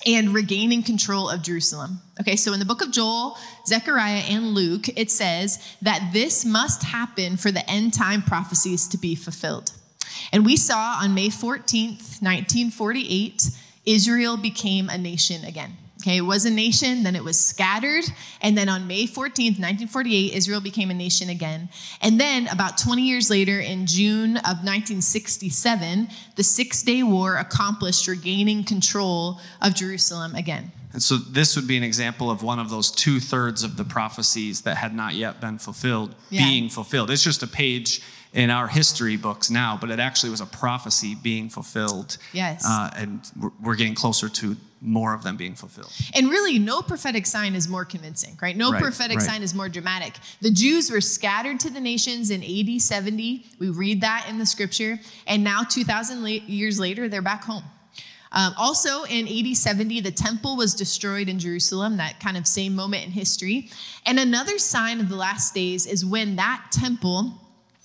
and 0.06 0.34
regaining 0.34 0.82
control 0.82 1.28
of 1.28 1.42
Jerusalem. 1.42 2.00
Okay, 2.20 2.36
so 2.36 2.52
in 2.52 2.58
the 2.58 2.64
book 2.64 2.82
of 2.82 2.90
Joel, 2.90 3.36
Zechariah, 3.66 4.22
and 4.28 4.54
Luke, 4.54 4.88
it 4.96 5.10
says 5.10 5.58
that 5.82 6.10
this 6.12 6.44
must 6.44 6.82
happen 6.82 7.36
for 7.36 7.50
the 7.50 7.68
end 7.70 7.94
time 7.94 8.22
prophecies 8.22 8.86
to 8.88 8.98
be 8.98 9.14
fulfilled. 9.14 9.72
And 10.32 10.44
we 10.44 10.56
saw 10.56 10.98
on 11.02 11.14
May 11.14 11.28
14th, 11.28 12.22
1948, 12.22 13.50
Israel 13.86 14.36
became 14.36 14.88
a 14.88 14.98
nation 14.98 15.44
again. 15.44 15.76
Okay, 16.00 16.18
it 16.18 16.22
was 16.22 16.44
a 16.44 16.50
nation, 16.50 17.02
then 17.02 17.16
it 17.16 17.24
was 17.24 17.40
scattered, 17.40 18.04
and 18.40 18.56
then 18.56 18.68
on 18.68 18.86
May 18.86 19.04
14th, 19.04 19.58
1948, 19.58 20.32
Israel 20.32 20.60
became 20.60 20.92
a 20.92 20.94
nation 20.94 21.28
again. 21.28 21.68
And 22.00 22.20
then 22.20 22.46
about 22.48 22.78
20 22.78 23.02
years 23.02 23.30
later, 23.30 23.58
in 23.58 23.84
June 23.84 24.36
of 24.36 24.62
1967, 24.62 26.08
the 26.36 26.44
Six 26.44 26.84
Day 26.84 27.02
War 27.02 27.36
accomplished 27.36 28.06
regaining 28.06 28.62
control 28.62 29.40
of 29.60 29.74
Jerusalem 29.74 30.36
again. 30.36 30.70
And 30.92 31.02
so 31.02 31.16
this 31.16 31.56
would 31.56 31.66
be 31.66 31.76
an 31.76 31.82
example 31.82 32.30
of 32.30 32.44
one 32.44 32.60
of 32.60 32.70
those 32.70 32.90
two 32.92 33.18
thirds 33.18 33.64
of 33.64 33.76
the 33.76 33.84
prophecies 33.84 34.62
that 34.62 34.76
had 34.76 34.94
not 34.94 35.14
yet 35.14 35.40
been 35.40 35.58
fulfilled 35.58 36.14
yeah. 36.30 36.44
being 36.44 36.68
fulfilled. 36.68 37.10
It's 37.10 37.24
just 37.24 37.42
a 37.42 37.46
page 37.46 38.02
in 38.32 38.50
our 38.50 38.68
history 38.68 39.16
books 39.16 39.50
now, 39.50 39.78
but 39.80 39.90
it 39.90 39.98
actually 39.98 40.30
was 40.30 40.40
a 40.40 40.46
prophecy 40.46 41.14
being 41.14 41.48
fulfilled. 41.48 42.18
Yes. 42.32 42.64
Uh, 42.66 42.90
and 42.96 43.20
we're 43.62 43.74
getting 43.74 43.94
closer 43.94 44.28
to 44.28 44.56
more 44.80 45.14
of 45.14 45.22
them 45.24 45.36
being 45.36 45.54
fulfilled. 45.54 45.92
And 46.14 46.30
really, 46.30 46.58
no 46.58 46.82
prophetic 46.82 47.26
sign 47.26 47.54
is 47.54 47.68
more 47.68 47.84
convincing, 47.84 48.38
right? 48.40 48.56
No 48.56 48.70
right, 48.70 48.82
prophetic 48.82 49.18
right. 49.18 49.26
sign 49.26 49.42
is 49.42 49.54
more 49.54 49.68
dramatic. 49.68 50.14
The 50.40 50.50
Jews 50.50 50.90
were 50.90 51.00
scattered 51.00 51.58
to 51.60 51.70
the 51.70 51.80
nations 51.80 52.30
in 52.30 52.42
AD 52.44 52.80
70. 52.80 53.46
We 53.58 53.70
read 53.70 54.00
that 54.02 54.26
in 54.28 54.38
the 54.38 54.46
scripture. 54.46 54.98
And 55.26 55.42
now, 55.42 55.62
2,000 55.62 56.24
years 56.48 56.78
later, 56.78 57.08
they're 57.08 57.22
back 57.22 57.44
home. 57.44 57.64
Um, 58.30 58.52
also, 58.58 59.04
in 59.04 59.26
AD 59.26 59.56
70, 59.56 60.00
the 60.00 60.10
temple 60.10 60.56
was 60.56 60.74
destroyed 60.74 61.28
in 61.28 61.38
Jerusalem, 61.38 61.96
that 61.96 62.20
kind 62.20 62.36
of 62.36 62.46
same 62.46 62.74
moment 62.74 63.06
in 63.06 63.10
history. 63.10 63.70
And 64.04 64.18
another 64.18 64.58
sign 64.58 65.00
of 65.00 65.08
the 65.08 65.16
last 65.16 65.54
days 65.54 65.86
is 65.86 66.04
when 66.04 66.36
that 66.36 66.66
temple 66.70 67.40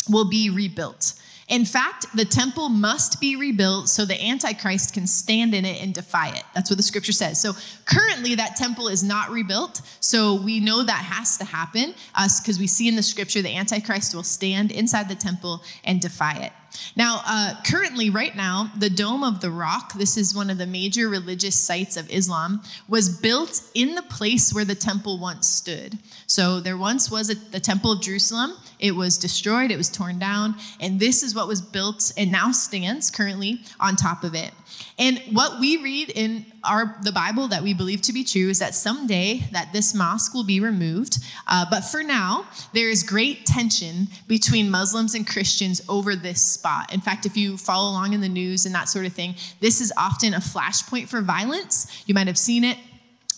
will 0.09 0.25
be 0.25 0.49
rebuilt. 0.49 1.13
In 1.49 1.65
fact, 1.65 2.05
the 2.15 2.25
temple 2.25 2.69
must 2.69 3.19
be 3.19 3.35
rebuilt 3.35 3.89
so 3.89 4.05
the 4.05 4.19
Antichrist 4.19 4.93
can 4.93 5.05
stand 5.05 5.53
in 5.53 5.65
it 5.65 5.83
and 5.83 5.93
defy 5.93 6.29
it. 6.29 6.43
That's 6.55 6.69
what 6.69 6.77
the 6.77 6.83
scripture 6.83 7.11
says. 7.11 7.39
So 7.41 7.53
currently, 7.85 8.35
that 8.35 8.55
temple 8.55 8.87
is 8.87 9.03
not 9.03 9.29
rebuilt. 9.29 9.81
So 9.99 10.41
we 10.41 10.59
know 10.59 10.83
that 10.83 11.03
has 11.03 11.37
to 11.37 11.45
happen 11.45 11.95
Us 12.15 12.39
because 12.39 12.59
we 12.59 12.67
see 12.67 12.87
in 12.87 12.95
the 12.95 13.03
scripture 13.03 13.41
the 13.41 13.55
Antichrist 13.55 14.15
will 14.15 14.23
stand 14.23 14.71
inside 14.71 15.09
the 15.09 15.15
temple 15.15 15.61
and 15.83 15.99
defy 15.99 16.37
it. 16.37 16.53
Now, 16.95 17.21
uh, 17.25 17.55
currently, 17.63 18.09
right 18.09 18.35
now, 18.35 18.71
the 18.77 18.89
Dome 18.89 19.23
of 19.23 19.41
the 19.41 19.51
Rock, 19.51 19.93
this 19.93 20.17
is 20.17 20.35
one 20.35 20.49
of 20.49 20.57
the 20.57 20.65
major 20.65 21.07
religious 21.07 21.55
sites 21.55 21.97
of 21.97 22.09
Islam, 22.09 22.61
was 22.87 23.09
built 23.09 23.61
in 23.73 23.95
the 23.95 24.01
place 24.03 24.53
where 24.53 24.65
the 24.65 24.75
temple 24.75 25.19
once 25.19 25.47
stood. 25.47 25.97
So 26.33 26.59
there 26.59 26.77
once 26.77 27.11
was 27.11 27.29
a, 27.29 27.35
the 27.35 27.59
Temple 27.59 27.91
of 27.91 28.01
Jerusalem. 28.01 28.53
It 28.79 28.95
was 28.95 29.19
destroyed, 29.19 29.69
it 29.69 29.77
was 29.77 29.87
torn 29.87 30.17
down, 30.17 30.55
and 30.79 30.99
this 30.99 31.21
is 31.21 31.35
what 31.35 31.47
was 31.47 31.61
built 31.61 32.11
and 32.17 32.31
now 32.31 32.51
stands 32.51 33.11
currently 33.11 33.61
on 33.79 33.95
top 33.95 34.23
of 34.23 34.33
it. 34.33 34.51
And 34.97 35.21
what 35.31 35.59
we 35.59 35.77
read 35.77 36.09
in 36.09 36.47
our 36.63 36.97
the 37.03 37.11
Bible 37.11 37.49
that 37.49 37.61
we 37.61 37.75
believe 37.75 38.01
to 38.01 38.13
be 38.13 38.23
true 38.23 38.49
is 38.49 38.57
that 38.57 38.73
someday 38.73 39.43
that 39.51 39.73
this 39.73 39.93
mosque 39.93 40.33
will 40.33 40.43
be 40.43 40.59
removed. 40.59 41.19
Uh, 41.45 41.67
but 41.69 41.81
for 41.81 42.01
now, 42.01 42.47
there 42.73 42.89
is 42.89 43.03
great 43.03 43.45
tension 43.45 44.07
between 44.27 44.71
Muslims 44.71 45.13
and 45.13 45.27
Christians 45.27 45.83
over 45.87 46.15
this 46.15 46.41
spot. 46.41 46.91
In 46.91 46.99
fact, 46.99 47.27
if 47.27 47.37
you 47.37 47.57
follow 47.57 47.91
along 47.91 48.13
in 48.13 48.21
the 48.21 48.27
news 48.27 48.65
and 48.65 48.73
that 48.73 48.89
sort 48.89 49.05
of 49.05 49.13
thing, 49.13 49.35
this 49.59 49.81
is 49.81 49.93
often 49.97 50.33
a 50.33 50.39
flashpoint 50.39 51.09
for 51.09 51.21
violence. 51.21 52.03
You 52.07 52.15
might 52.15 52.25
have 52.25 52.39
seen 52.39 52.63
it 52.63 52.77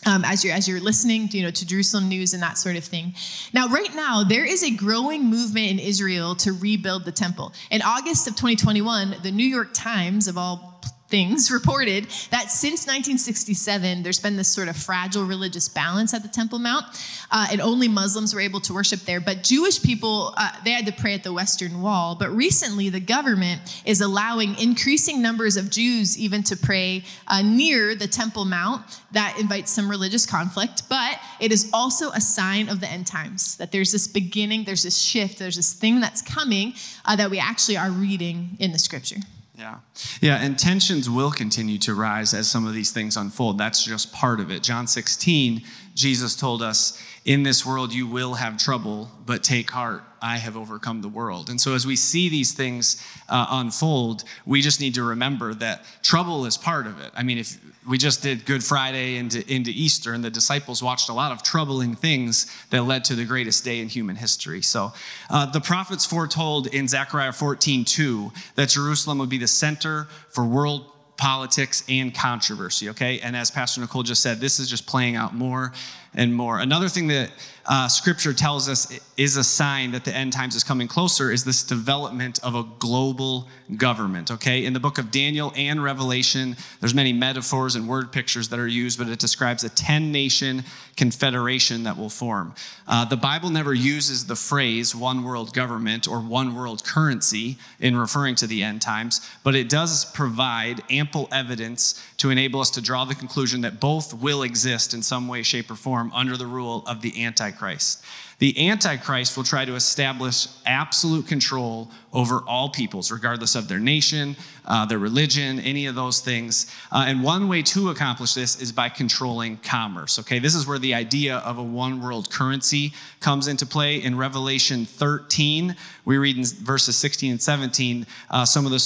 um, 0.05 0.23
as 0.25 0.43
you're 0.43 0.53
as 0.53 0.67
you're 0.67 0.79
listening, 0.79 1.29
you 1.31 1.43
know, 1.43 1.51
to 1.51 1.65
Jerusalem 1.65 2.07
news 2.07 2.33
and 2.33 2.43
that 2.43 2.57
sort 2.57 2.75
of 2.75 2.83
thing. 2.83 3.13
Now, 3.53 3.67
right 3.67 3.93
now, 3.95 4.23
there 4.23 4.45
is 4.45 4.63
a 4.63 4.71
growing 4.71 5.25
movement 5.25 5.71
in 5.71 5.79
Israel 5.79 6.35
to 6.35 6.53
rebuild 6.53 7.05
the 7.05 7.11
temple. 7.11 7.53
In 7.71 7.81
August 7.81 8.27
of 8.27 8.35
2021, 8.35 9.17
the 9.23 9.31
New 9.31 9.47
York 9.47 9.69
Times, 9.73 10.27
of 10.27 10.37
all 10.37 10.74
things 11.07 11.51
reported 11.51 12.05
that 12.31 12.51
since 12.51 12.87
1967, 12.87 14.03
there's 14.03 14.19
been 14.19 14.35
this 14.35 14.47
sort 14.47 14.67
of 14.67 14.75
fragile 14.75 15.25
religious 15.25 15.69
balance 15.69 16.13
at 16.13 16.23
the 16.23 16.29
Temple 16.29 16.59
Mount, 16.59 16.85
uh, 17.31 17.47
and 17.51 17.61
only 17.61 17.87
Muslims 17.87 18.33
were 18.33 18.41
able 18.41 18.59
to 18.61 18.73
worship 18.73 19.01
there. 19.01 19.19
But 19.19 19.43
Jewish 19.43 19.81
people, 19.81 20.33
uh, 20.37 20.51
they 20.63 20.71
had 20.71 20.85
to 20.85 20.91
pray 20.91 21.13
at 21.13 21.23
the 21.23 21.33
Western 21.33 21.81
Wall. 21.81 22.15
But 22.15 22.29
recently, 22.31 22.89
the 22.89 22.99
government 22.99 23.61
is 23.85 24.01
allowing 24.01 24.57
increasing 24.59 25.21
numbers 25.21 25.57
of 25.57 25.69
Jews 25.69 26.17
even 26.17 26.43
to 26.43 26.57
pray 26.57 27.03
uh, 27.27 27.41
near 27.41 27.95
the 27.95 28.07
Temple 28.07 28.45
Mount. 28.45 28.83
That 29.11 29.37
invites 29.39 29.71
some 29.71 29.89
religious 29.89 30.25
conflict, 30.25 30.83
but 30.89 31.19
it 31.39 31.51
is 31.51 31.69
also 31.73 32.09
a 32.11 32.21
sign 32.21 32.69
of 32.69 32.79
the 32.79 32.89
end 32.89 33.07
times 33.07 33.55
that 33.57 33.71
there's 33.71 33.91
this 33.91 34.07
beginning, 34.07 34.63
there's 34.65 34.83
this 34.83 34.97
shift, 34.97 35.39
there's 35.39 35.55
this 35.55 35.73
thing 35.73 35.99
that's 35.99 36.21
coming 36.21 36.73
uh, 37.05 37.15
that 37.15 37.29
we 37.29 37.39
actually 37.39 37.77
are 37.77 37.91
reading 37.91 38.57
in 38.59 38.71
the 38.71 38.79
scripture. 38.79 39.17
Yeah. 39.57 39.77
Yeah, 40.21 40.37
and 40.37 40.59
tensions 40.59 41.09
will 41.09 41.31
continue 41.31 41.77
to 41.79 41.93
rise 41.93 42.33
as 42.33 42.49
some 42.49 42.67
of 42.67 42.73
these 42.73 42.91
things 42.91 43.15
unfold. 43.15 43.57
That's 43.57 43.83
just 43.83 44.11
part 44.11 44.39
of 44.39 44.51
it. 44.51 44.63
John 44.63 44.85
16, 44.85 45.61
Jesus 45.93 46.35
told 46.35 46.61
us, 46.61 47.01
In 47.23 47.43
this 47.43 47.65
world 47.65 47.93
you 47.93 48.05
will 48.05 48.33
have 48.33 48.57
trouble, 48.57 49.09
but 49.25 49.43
take 49.43 49.71
heart. 49.71 50.03
I 50.25 50.37
have 50.37 50.57
overcome 50.57 51.03
the 51.03 51.07
world. 51.07 51.51
And 51.51 51.61
so, 51.61 51.75
as 51.75 51.85
we 51.85 51.95
see 51.95 52.29
these 52.29 52.51
things 52.51 52.99
uh, 53.29 53.45
unfold, 53.51 54.23
we 54.43 54.59
just 54.59 54.81
need 54.81 54.95
to 54.95 55.03
remember 55.03 55.53
that 55.53 55.85
trouble 56.01 56.47
is 56.47 56.57
part 56.57 56.87
of 56.87 56.99
it. 56.99 57.11
I 57.15 57.21
mean, 57.21 57.37
if 57.37 57.59
we 57.87 57.99
just 57.99 58.23
did 58.23 58.43
Good 58.43 58.63
Friday 58.63 59.17
into, 59.17 59.47
into 59.53 59.69
Easter, 59.69 60.13
and 60.13 60.23
the 60.23 60.31
disciples 60.31 60.81
watched 60.81 61.09
a 61.09 61.13
lot 61.13 61.31
of 61.31 61.43
troubling 61.43 61.93
things 61.93 62.51
that 62.71 62.81
led 62.81 63.05
to 63.05 63.13
the 63.13 63.23
greatest 63.23 63.63
day 63.63 63.79
in 63.81 63.87
human 63.87 64.15
history. 64.15 64.63
So, 64.63 64.93
uh, 65.29 65.45
the 65.45 65.61
prophets 65.61 66.07
foretold 66.07 66.65
in 66.73 66.87
Zechariah 66.87 67.31
14 67.31 67.85
2 67.85 68.31
that 68.55 68.69
Jerusalem 68.69 69.19
would 69.19 69.29
be 69.29 69.37
the 69.37 69.47
center 69.47 70.07
for 70.29 70.43
world 70.43 70.91
politics 71.17 71.83
and 71.87 72.13
controversy, 72.13 72.89
okay? 72.89 73.19
And 73.19 73.35
as 73.35 73.51
Pastor 73.51 73.79
Nicole 73.79 74.03
just 74.03 74.21
said, 74.21 74.39
this 74.39 74.59
is 74.59 74.69
just 74.69 74.85
playing 74.85 75.15
out 75.15 75.33
more 75.33 75.71
and 76.15 76.33
more. 76.33 76.59
Another 76.59 76.89
thing 76.89 77.07
that 77.07 77.31
uh, 77.67 77.87
scripture 77.87 78.33
tells 78.33 78.69
us 78.69 78.99
is 79.17 79.37
a 79.37 79.43
sign 79.43 79.91
that 79.91 80.05
the 80.05 80.13
end 80.13 80.31
times 80.33 80.55
is 80.55 80.63
coming 80.63 80.87
closer 80.87 81.31
is 81.31 81.43
this 81.43 81.63
development 81.63 82.37
of 82.43 82.53
a 82.53 82.63
global 82.79 83.47
government 83.77 84.29
okay 84.29 84.65
in 84.65 84.73
the 84.73 84.79
book 84.79 84.99
of 84.99 85.09
daniel 85.09 85.51
and 85.55 85.83
revelation 85.83 86.55
there's 86.79 86.93
many 86.93 87.11
metaphors 87.11 87.75
and 87.75 87.87
word 87.87 88.11
pictures 88.11 88.49
that 88.49 88.59
are 88.59 88.67
used 88.67 88.99
but 88.99 89.07
it 89.07 89.17
describes 89.17 89.63
a 89.63 89.69
10 89.69 90.11
nation 90.11 90.63
confederation 90.95 91.81
that 91.83 91.97
will 91.97 92.09
form 92.09 92.53
uh, 92.87 93.03
the 93.05 93.17
bible 93.17 93.49
never 93.49 93.73
uses 93.73 94.27
the 94.27 94.35
phrase 94.35 94.93
one 94.93 95.23
world 95.23 95.51
government 95.53 96.07
or 96.07 96.19
one 96.19 96.53
world 96.53 96.83
currency 96.83 97.57
in 97.79 97.97
referring 97.97 98.35
to 98.35 98.45
the 98.45 98.61
end 98.61 98.79
times 98.79 99.27
but 99.43 99.55
it 99.55 99.69
does 99.69 100.05
provide 100.11 100.83
ample 100.91 101.27
evidence 101.31 102.05
to 102.17 102.29
enable 102.29 102.59
us 102.59 102.69
to 102.69 102.81
draw 102.81 103.05
the 103.05 103.15
conclusion 103.15 103.61
that 103.61 103.79
both 103.79 104.13
will 104.13 104.43
exist 104.43 104.93
in 104.93 105.01
some 105.01 105.27
way 105.27 105.41
shape 105.41 105.71
or 105.71 105.75
form 105.75 106.04
under 106.13 106.37
the 106.37 106.47
rule 106.47 106.83
of 106.87 107.01
the 107.01 107.23
antichrist 107.23 107.45
Antichrist. 107.55 108.03
The 108.39 108.69
Antichrist 108.69 109.37
will 109.37 109.45
try 109.45 109.63
to 109.63 109.75
establish 109.75 110.47
absolute 110.65 111.25
control 111.25 111.89
over 112.11 112.39
all 112.41 112.69
peoples, 112.69 113.09
regardless 113.09 113.55
of 113.55 113.69
their 113.69 113.79
nation, 113.79 114.35
uh, 114.65 114.85
their 114.85 114.99
religion, 114.99 115.61
any 115.61 115.85
of 115.85 115.95
those 115.95 116.19
things. 116.19 116.69
Uh, 116.91 117.05
and 117.07 117.23
one 117.23 117.47
way 117.47 117.61
to 117.61 117.91
accomplish 117.91 118.33
this 118.33 118.61
is 118.61 118.73
by 118.73 118.89
controlling 118.89 119.55
commerce. 119.57 120.19
Okay, 120.19 120.39
this 120.39 120.53
is 120.53 120.67
where 120.67 120.79
the 120.79 120.93
idea 120.93 121.37
of 121.37 121.59
a 121.59 121.63
one 121.63 122.01
world 122.01 122.29
currency 122.29 122.93
comes 123.21 123.47
into 123.47 123.65
play. 123.65 124.03
In 124.03 124.17
Revelation 124.17 124.85
13, 124.85 125.73
we 126.03 126.17
read 126.17 126.37
in 126.37 126.43
verses 126.43 126.97
16 126.97 127.31
and 127.31 127.41
17 127.41 128.05
uh, 128.29 128.43
some 128.43 128.65
of 128.65 128.71
the 128.71 128.79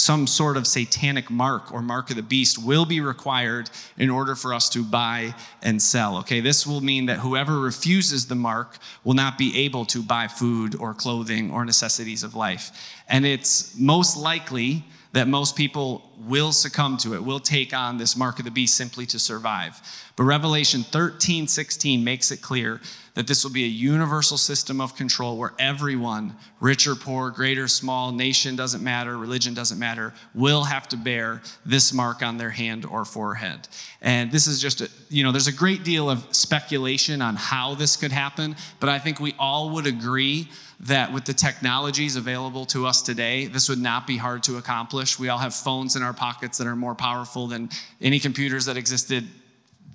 some 0.00 0.26
sort 0.26 0.56
of 0.56 0.66
satanic 0.66 1.30
mark 1.30 1.72
or 1.72 1.82
mark 1.82 2.08
of 2.10 2.16
the 2.16 2.22
beast 2.22 2.56
will 2.58 2.86
be 2.86 3.00
required 3.00 3.68
in 3.98 4.08
order 4.08 4.34
for 4.34 4.54
us 4.54 4.68
to 4.70 4.82
buy 4.82 5.34
and 5.62 5.80
sell. 5.80 6.16
Okay, 6.18 6.40
this 6.40 6.66
will 6.66 6.80
mean 6.80 7.06
that 7.06 7.18
whoever 7.18 7.60
refuses 7.60 8.26
the 8.26 8.34
mark 8.34 8.78
will 9.04 9.14
not 9.14 9.36
be 9.36 9.56
able 9.58 9.84
to 9.84 10.02
buy 10.02 10.26
food 10.26 10.74
or 10.74 10.94
clothing 10.94 11.50
or 11.50 11.64
necessities 11.64 12.22
of 12.22 12.34
life. 12.34 12.72
And 13.08 13.26
it's 13.26 13.78
most 13.78 14.16
likely 14.16 14.84
that 15.12 15.26
most 15.26 15.56
people 15.56 16.10
will 16.18 16.52
succumb 16.52 16.96
to 16.98 17.14
it, 17.14 17.24
will 17.24 17.40
take 17.40 17.74
on 17.74 17.96
this 17.96 18.16
mark 18.16 18.38
of 18.38 18.44
the 18.44 18.50
beast 18.50 18.76
simply 18.76 19.06
to 19.06 19.18
survive. 19.18 19.80
But 20.16 20.24
Revelation 20.24 20.82
13, 20.82 21.48
16 21.48 22.04
makes 22.04 22.30
it 22.30 22.42
clear 22.42 22.80
that 23.14 23.26
this 23.26 23.42
will 23.42 23.50
be 23.50 23.64
a 23.64 23.68
universal 23.68 24.36
system 24.36 24.80
of 24.80 24.94
control 24.94 25.36
where 25.36 25.52
everyone, 25.58 26.36
rich 26.60 26.86
or 26.86 26.94
poor, 26.94 27.30
great 27.30 27.58
or 27.58 27.66
small, 27.66 28.12
nation 28.12 28.54
doesn't 28.54 28.84
matter, 28.84 29.18
religion 29.18 29.52
doesn't 29.52 29.78
matter, 29.78 30.14
will 30.34 30.62
have 30.64 30.88
to 30.88 30.96
bear 30.96 31.42
this 31.66 31.92
mark 31.92 32.22
on 32.22 32.36
their 32.36 32.50
hand 32.50 32.84
or 32.84 33.04
forehead. 33.04 33.66
And 34.00 34.30
this 34.30 34.46
is 34.46 34.60
just, 34.60 34.80
a, 34.80 34.88
you 35.08 35.24
know, 35.24 35.32
there's 35.32 35.48
a 35.48 35.52
great 35.52 35.82
deal 35.82 36.08
of 36.08 36.24
speculation 36.34 37.20
on 37.20 37.34
how 37.34 37.74
this 37.74 37.96
could 37.96 38.12
happen, 38.12 38.54
but 38.78 38.88
I 38.88 38.98
think 38.98 39.18
we 39.18 39.34
all 39.38 39.70
would 39.70 39.86
agree 39.86 40.48
that 40.80 41.12
with 41.12 41.26
the 41.26 41.34
technologies 41.34 42.16
available 42.16 42.64
to 42.64 42.86
us 42.86 43.02
today, 43.02 43.46
this 43.46 43.68
would 43.68 43.78
not 43.78 44.06
be 44.06 44.16
hard 44.16 44.42
to 44.44 44.56
accomplish. 44.56 45.18
We 45.18 45.28
all 45.28 45.38
have 45.38 45.54
phones 45.54 45.94
in 45.94 46.02
our 46.02 46.14
pockets 46.14 46.56
that 46.58 46.66
are 46.66 46.76
more 46.76 46.94
powerful 46.94 47.46
than 47.46 47.68
any 48.00 48.18
computers 48.18 48.64
that 48.64 48.78
existed 48.78 49.28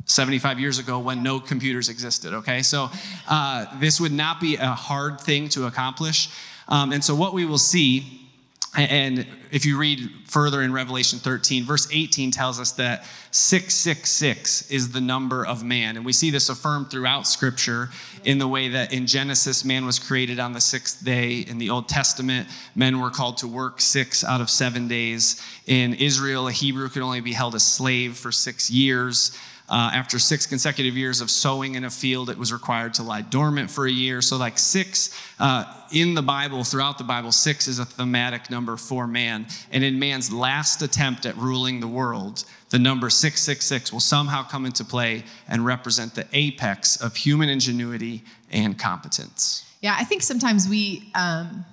75 0.06 0.60
years 0.60 0.78
ago 0.78 1.00
when 1.00 1.24
no 1.24 1.40
computers 1.40 1.90
existed, 1.90 2.34
okay? 2.36 2.62
So 2.62 2.90
uh, 3.28 3.66
this 3.80 4.00
would 4.00 4.12
not 4.12 4.40
be 4.40 4.56
a 4.58 4.68
hard 4.68 5.20
thing 5.20 5.50
to 5.50 5.66
accomplish. 5.66 6.30
Um, 6.68 6.92
and 6.92 7.04
so 7.04 7.16
what 7.16 7.34
we 7.34 7.46
will 7.46 7.58
see, 7.58 8.25
and 8.78 9.26
if 9.52 9.66
you 9.66 9.78
read 9.78 10.10
further 10.26 10.62
in 10.62 10.74
Revelation 10.74 11.20
13, 11.20 11.64
verse 11.64 11.88
18 11.92 12.32
tells 12.32 12.60
us 12.60 12.74
that 12.74 13.06
666 13.32 14.70
is 14.70 14.92
the 14.92 15.00
number 15.00 15.46
of 15.46 15.64
man. 15.64 15.96
And 15.96 16.06
we 16.06 16.12
see 16.12 16.30
this 16.30 16.50
affirmed 16.50 16.92
throughout 16.92 17.26
Scripture 17.26 17.90
in 18.26 18.38
the 18.38 18.48
way 18.48 18.68
that 18.70 18.92
in 18.92 19.08
Genesis, 19.08 19.64
man 19.64 19.86
was 19.86 19.98
created 19.98 20.40
on 20.40 20.52
the 20.52 20.60
sixth 20.60 21.04
day. 21.06 21.40
In 21.40 21.58
the 21.58 21.70
Old 21.70 21.88
Testament, 21.88 22.50
men 22.76 23.00
were 23.00 23.10
called 23.10 23.38
to 23.38 23.48
work 23.48 23.80
six 23.80 24.24
out 24.24 24.42
of 24.42 24.50
seven 24.50 24.88
days. 24.88 25.42
In 25.68 25.94
Israel, 25.94 26.48
a 26.48 26.52
Hebrew 26.52 26.90
could 26.90 27.02
only 27.02 27.22
be 27.22 27.34
held 27.34 27.56
a 27.56 27.60
slave 27.60 28.18
for 28.18 28.32
six 28.32 28.70
years. 28.70 29.38
Uh, 29.68 29.90
after 29.94 30.20
six 30.20 30.46
consecutive 30.46 30.96
years 30.96 31.22
of 31.22 31.32
sowing 31.32 31.74
in 31.74 31.86
a 31.86 31.90
field, 31.90 32.30
it 32.30 32.38
was 32.38 32.54
required 32.54 32.94
to 32.94 33.02
lie 33.02 33.22
dormant 33.22 33.70
for 33.70 33.88
a 33.88 33.92
year. 33.92 34.22
So, 34.22 34.38
like 34.38 34.60
six 34.60 35.20
uh, 35.40 35.66
in 35.92 36.14
the 36.14 36.22
Bible, 36.22 36.64
throughout 36.64 37.00
the 37.00 37.04
Bible, 37.04 37.32
six 37.32 37.68
is 37.68 37.80
a 37.80 37.86
thematic 37.86 38.52
number 38.52 38.78
for 38.78 39.08
man. 39.08 39.48
And 39.72 39.84
in 39.84 39.98
man's 39.98 40.32
last 40.32 40.84
attempt 40.84 41.26
at 41.26 41.36
ruling 41.38 41.80
the 41.80 41.88
world, 41.88 42.46
the 42.70 42.78
number 42.78 43.10
666 43.10 43.92
will 43.92 44.00
somehow 44.00 44.44
come 44.44 44.66
into 44.68 44.84
play 44.84 45.24
and 45.48 45.66
represent 45.66 46.14
the 46.14 46.28
apex 46.34 47.02
of 47.02 47.16
human 47.16 47.50
ingenuity 47.50 48.24
and 48.52 48.78
competence. 48.78 49.66
Yeah, 49.82 49.96
I 49.98 50.04
think 50.04 50.22
sometimes 50.22 50.70
we. 50.70 51.10
Um 51.16 51.66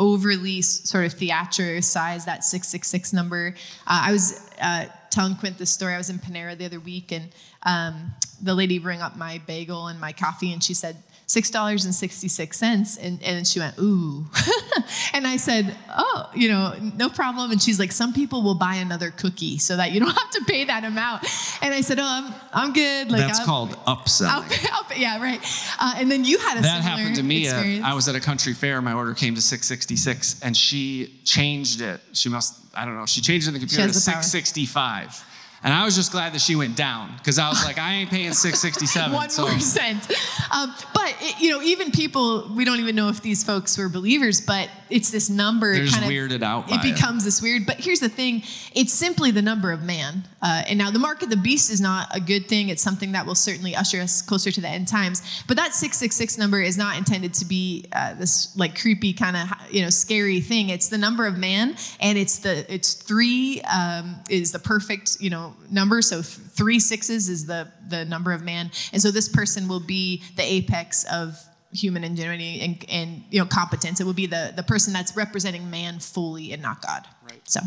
overly 0.00 0.62
sort 0.62 1.04
of 1.04 1.12
theatricized 1.12 2.26
that 2.26 2.42
666 2.42 3.12
number. 3.12 3.54
Uh, 3.86 4.02
I 4.06 4.12
was 4.12 4.50
uh, 4.60 4.86
telling 5.10 5.36
Quint 5.36 5.58
this 5.58 5.70
story. 5.70 5.94
I 5.94 5.98
was 5.98 6.10
in 6.10 6.18
Panera 6.18 6.56
the 6.56 6.64
other 6.64 6.80
week, 6.80 7.12
and 7.12 7.28
um, 7.64 8.12
the 8.42 8.54
lady 8.54 8.78
bring 8.78 9.02
up 9.02 9.16
my 9.16 9.40
bagel 9.46 9.86
and 9.88 10.00
my 10.00 10.12
coffee, 10.12 10.52
and 10.52 10.64
she 10.64 10.74
said, 10.74 10.96
$6.66. 11.30 12.98
And, 13.00 13.22
and 13.22 13.46
she 13.46 13.60
went, 13.60 13.78
ooh. 13.78 14.26
and 15.12 15.28
I 15.28 15.36
said, 15.36 15.76
oh, 15.96 16.28
you 16.34 16.48
know, 16.48 16.74
no 16.96 17.08
problem. 17.08 17.52
And 17.52 17.62
she's 17.62 17.78
like, 17.78 17.92
some 17.92 18.12
people 18.12 18.42
will 18.42 18.56
buy 18.56 18.74
another 18.74 19.12
cookie 19.12 19.56
so 19.58 19.76
that 19.76 19.92
you 19.92 20.00
don't 20.00 20.10
have 20.18 20.30
to 20.30 20.44
pay 20.44 20.64
that 20.64 20.84
amount. 20.84 21.24
And 21.62 21.72
I 21.72 21.82
said, 21.82 22.00
oh, 22.00 22.04
I'm, 22.04 22.34
I'm 22.52 22.72
good. 22.72 23.12
Like, 23.12 23.20
That's 23.20 23.38
I'll, 23.38 23.46
called 23.46 23.70
upselling. 23.86 24.28
I'll, 24.28 24.84
I'll, 24.90 24.98
yeah, 24.98 25.22
right. 25.22 25.40
Uh, 25.78 25.94
and 25.98 26.10
then 26.10 26.24
you 26.24 26.38
had 26.38 26.58
a 26.58 26.62
similar 26.64 26.78
experience. 26.78 26.84
That 26.84 26.98
happened 26.98 27.16
to 27.16 27.22
me. 27.22 27.80
Uh, 27.80 27.88
I 27.88 27.94
was 27.94 28.08
at 28.08 28.16
a 28.16 28.20
country 28.20 28.52
fair. 28.52 28.82
My 28.82 28.92
order 28.92 29.14
came 29.14 29.36
to 29.36 29.40
666 29.40 30.42
and 30.42 30.56
she 30.56 31.20
changed 31.24 31.80
it. 31.80 32.00
She 32.12 32.28
must, 32.28 32.58
I 32.74 32.84
don't 32.84 32.96
know, 32.96 33.06
she 33.06 33.20
changed 33.20 33.46
it 33.46 33.50
in 33.50 33.54
the 33.54 33.60
computer 33.60 33.86
to 33.86 33.94
665. 33.94 35.26
And 35.62 35.74
I 35.74 35.84
was 35.84 35.94
just 35.94 36.10
glad 36.10 36.32
that 36.32 36.40
she 36.40 36.56
went 36.56 36.74
down 36.74 37.14
because 37.18 37.38
I 37.38 37.48
was 37.50 37.62
like, 37.64 37.78
I 37.78 37.92
ain't 37.94 38.10
paying 38.10 38.32
667. 38.32 39.12
One 39.14 39.28
so. 39.28 39.46
percent. 39.46 40.10
Um, 40.50 40.74
but 40.94 41.14
it, 41.20 41.38
you 41.38 41.50
know, 41.50 41.60
even 41.60 41.90
people, 41.90 42.50
we 42.56 42.64
don't 42.64 42.80
even 42.80 42.96
know 42.96 43.08
if 43.08 43.20
these 43.20 43.44
folks 43.44 43.76
were 43.76 43.90
believers, 43.90 44.40
but 44.40 44.70
it's 44.88 45.10
this 45.10 45.28
number. 45.28 45.74
They're 45.74 45.86
kind 45.86 46.04
of 46.04 46.10
weirded 46.10 46.42
out. 46.42 46.70
It 46.70 46.82
becomes 46.82 47.24
it. 47.24 47.26
this 47.26 47.42
weird. 47.42 47.66
But 47.66 47.76
here's 47.76 48.00
the 48.00 48.08
thing: 48.08 48.42
it's 48.74 48.92
simply 48.92 49.30
the 49.30 49.42
number 49.42 49.70
of 49.70 49.82
man. 49.82 50.24
Uh, 50.42 50.62
and 50.66 50.78
now 50.78 50.90
the 50.90 50.98
mark 50.98 51.22
of 51.22 51.30
the 51.30 51.36
beast 51.36 51.70
is 51.70 51.80
not 51.80 52.08
a 52.14 52.20
good 52.20 52.48
thing. 52.48 52.70
It's 52.70 52.82
something 52.82 53.12
that 53.12 53.26
will 53.26 53.34
certainly 53.34 53.76
usher 53.76 54.00
us 54.00 54.22
closer 54.22 54.50
to 54.50 54.60
the 54.60 54.68
end 54.68 54.88
times. 54.88 55.42
But 55.46 55.58
that 55.58 55.74
666 55.74 56.38
number 56.38 56.60
is 56.60 56.78
not 56.78 56.96
intended 56.96 57.34
to 57.34 57.44
be 57.44 57.84
uh, 57.92 58.14
this 58.14 58.56
like 58.56 58.80
creepy 58.80 59.12
kind 59.12 59.36
of 59.36 59.48
you 59.70 59.82
know 59.82 59.90
scary 59.90 60.40
thing. 60.40 60.70
It's 60.70 60.88
the 60.88 60.98
number 60.98 61.26
of 61.26 61.36
man, 61.36 61.76
and 62.00 62.16
it's 62.16 62.38
the 62.38 62.72
it's 62.72 62.94
three 62.94 63.60
um, 63.62 64.16
is 64.30 64.52
the 64.52 64.58
perfect 64.58 65.18
you 65.20 65.30
know 65.30 65.49
number. 65.70 66.02
So 66.02 66.22
three 66.22 66.80
sixes 66.80 67.28
is 67.28 67.46
the 67.46 67.70
the 67.88 68.04
number 68.04 68.32
of 68.32 68.42
man, 68.42 68.70
and 68.92 69.00
so 69.00 69.10
this 69.10 69.28
person 69.28 69.68
will 69.68 69.80
be 69.80 70.22
the 70.36 70.42
apex 70.42 71.04
of 71.12 71.38
human 71.72 72.02
ingenuity 72.02 72.60
and, 72.62 72.84
and 72.88 73.22
you 73.30 73.38
know 73.38 73.46
competence. 73.46 74.00
It 74.00 74.04
will 74.04 74.12
be 74.12 74.26
the 74.26 74.52
the 74.54 74.62
person 74.62 74.92
that's 74.92 75.16
representing 75.16 75.70
man 75.70 75.98
fully 75.98 76.52
and 76.52 76.62
not 76.62 76.82
God. 76.82 77.06
Right. 77.28 77.40
So, 77.48 77.60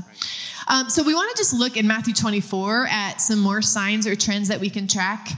um, 0.68 0.90
so 0.90 1.04
we 1.04 1.14
want 1.14 1.36
to 1.36 1.40
just 1.40 1.54
look 1.54 1.78
in 1.78 1.88
Matthew 1.88 2.14
24 2.14 2.88
at 2.88 3.22
some 3.22 3.40
more 3.40 3.62
signs 3.62 4.06
or 4.08 4.16
trends 4.16 4.50
that 4.50 4.60
we 4.60 4.70
can 4.70 4.88
track 4.88 5.30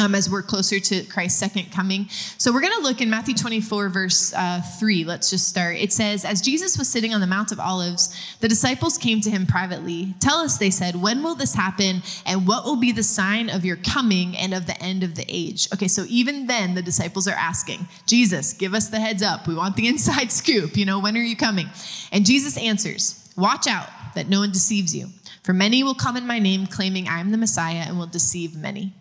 um, 0.00 0.14
as 0.14 0.30
we're 0.30 0.42
closer 0.42 0.80
to 0.80 1.04
Christ's 1.04 1.38
second 1.38 1.70
coming. 1.70 2.08
So 2.08 2.52
we're 2.52 2.62
going 2.62 2.72
to 2.72 2.82
look 2.82 3.00
in 3.00 3.10
Matthew 3.10 3.34
24, 3.34 3.88
verse 3.90 4.32
uh, 4.34 4.62
3. 4.78 5.04
Let's 5.04 5.30
just 5.30 5.48
start. 5.48 5.76
It 5.76 5.92
says, 5.92 6.24
As 6.24 6.40
Jesus 6.40 6.78
was 6.78 6.88
sitting 6.88 7.14
on 7.14 7.20
the 7.20 7.26
Mount 7.26 7.52
of 7.52 7.60
Olives, 7.60 8.16
the 8.40 8.48
disciples 8.48 8.96
came 8.96 9.20
to 9.20 9.30
him 9.30 9.46
privately. 9.46 10.14
Tell 10.18 10.38
us, 10.38 10.58
they 10.58 10.70
said, 10.70 10.96
when 10.96 11.22
will 11.22 11.34
this 11.34 11.54
happen, 11.54 12.02
and 12.26 12.48
what 12.48 12.64
will 12.64 12.76
be 12.76 12.92
the 12.92 13.02
sign 13.02 13.50
of 13.50 13.64
your 13.64 13.76
coming 13.76 14.36
and 14.36 14.54
of 14.54 14.66
the 14.66 14.80
end 14.82 15.02
of 15.02 15.14
the 15.14 15.24
age? 15.28 15.68
Okay, 15.74 15.88
so 15.88 16.04
even 16.08 16.46
then, 16.46 16.74
the 16.74 16.82
disciples 16.82 17.28
are 17.28 17.36
asking, 17.36 17.86
Jesus, 18.06 18.54
give 18.54 18.74
us 18.74 18.88
the 18.88 18.98
heads 18.98 19.22
up. 19.22 19.46
We 19.46 19.54
want 19.54 19.76
the 19.76 19.88
inside 19.88 20.32
scoop. 20.32 20.76
You 20.76 20.86
know, 20.86 20.98
when 20.98 21.16
are 21.16 21.20
you 21.20 21.36
coming? 21.36 21.68
And 22.10 22.24
Jesus 22.24 22.56
answers, 22.56 23.16
Watch 23.36 23.66
out 23.66 23.88
that 24.14 24.28
no 24.28 24.40
one 24.40 24.50
deceives 24.50 24.94
you. 24.94 25.08
For 25.44 25.52
many 25.52 25.82
will 25.82 25.94
come 25.94 26.16
in 26.16 26.26
my 26.26 26.38
name, 26.38 26.66
claiming 26.66 27.08
I 27.08 27.20
am 27.20 27.30
the 27.30 27.38
Messiah, 27.38 27.84
and 27.86 27.98
will 27.98 28.06
deceive 28.06 28.56
many. 28.56 28.92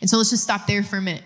And 0.00 0.08
so 0.08 0.16
let's 0.16 0.30
just 0.30 0.42
stop 0.42 0.66
there 0.66 0.82
for 0.82 0.96
a 0.96 1.02
minute. 1.02 1.24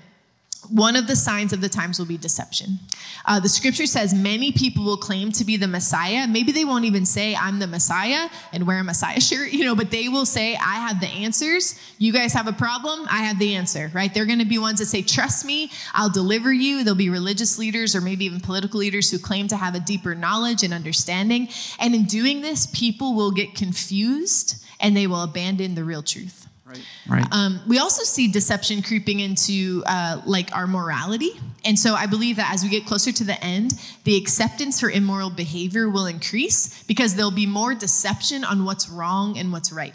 One 0.68 0.94
of 0.94 1.06
the 1.06 1.16
signs 1.16 1.52
of 1.52 1.62
the 1.62 1.70
times 1.70 1.98
will 1.98 2.06
be 2.06 2.18
deception. 2.18 2.78
Uh, 3.24 3.40
the 3.40 3.48
scripture 3.48 3.86
says 3.86 4.12
many 4.12 4.52
people 4.52 4.84
will 4.84 4.96
claim 4.96 5.32
to 5.32 5.44
be 5.44 5.56
the 5.56 5.66
Messiah. 5.66 6.26
Maybe 6.28 6.52
they 6.52 6.66
won't 6.66 6.84
even 6.84 7.06
say, 7.06 7.34
I'm 7.34 7.58
the 7.58 7.66
Messiah 7.66 8.28
and 8.52 8.66
wear 8.66 8.78
a 8.78 8.84
Messiah 8.84 9.20
shirt, 9.20 9.52
you 9.52 9.64
know, 9.64 9.74
but 9.74 9.90
they 9.90 10.08
will 10.08 10.26
say, 10.26 10.54
I 10.56 10.74
have 10.86 11.00
the 11.00 11.08
answers. 11.08 11.80
You 11.98 12.12
guys 12.12 12.34
have 12.34 12.46
a 12.46 12.52
problem? 12.52 13.06
I 13.10 13.22
have 13.22 13.38
the 13.38 13.54
answer, 13.54 13.90
right? 13.94 14.12
They're 14.12 14.26
going 14.26 14.38
to 14.38 14.44
be 14.44 14.58
ones 14.58 14.80
that 14.80 14.86
say, 14.86 15.02
Trust 15.02 15.46
me, 15.46 15.70
I'll 15.94 16.10
deliver 16.10 16.52
you. 16.52 16.84
There'll 16.84 16.96
be 16.96 17.10
religious 17.10 17.58
leaders 17.58 17.96
or 17.96 18.02
maybe 18.02 18.26
even 18.26 18.40
political 18.40 18.80
leaders 18.80 19.10
who 19.10 19.18
claim 19.18 19.48
to 19.48 19.56
have 19.56 19.74
a 19.74 19.80
deeper 19.80 20.14
knowledge 20.14 20.62
and 20.62 20.74
understanding. 20.74 21.48
And 21.78 21.94
in 21.94 22.04
doing 22.04 22.42
this, 22.42 22.66
people 22.66 23.14
will 23.14 23.32
get 23.32 23.54
confused 23.54 24.62
and 24.78 24.96
they 24.96 25.06
will 25.06 25.22
abandon 25.22 25.74
the 25.74 25.84
real 25.84 26.02
truth. 26.02 26.49
Right. 26.70 26.86
Right. 27.08 27.26
Um, 27.32 27.60
we 27.66 27.78
also 27.78 28.04
see 28.04 28.30
deception 28.30 28.82
creeping 28.82 29.18
into 29.18 29.82
uh, 29.86 30.20
like 30.24 30.54
our 30.54 30.68
morality, 30.68 31.32
and 31.64 31.76
so 31.76 31.94
I 31.94 32.06
believe 32.06 32.36
that 32.36 32.52
as 32.52 32.62
we 32.62 32.68
get 32.68 32.86
closer 32.86 33.10
to 33.10 33.24
the 33.24 33.42
end, 33.44 33.72
the 34.04 34.16
acceptance 34.16 34.78
for 34.78 34.88
immoral 34.88 35.30
behavior 35.30 35.88
will 35.88 36.06
increase 36.06 36.82
because 36.84 37.16
there'll 37.16 37.32
be 37.32 37.46
more 37.46 37.74
deception 37.74 38.44
on 38.44 38.64
what's 38.64 38.88
wrong 38.88 39.36
and 39.36 39.52
what's 39.52 39.72
right. 39.72 39.94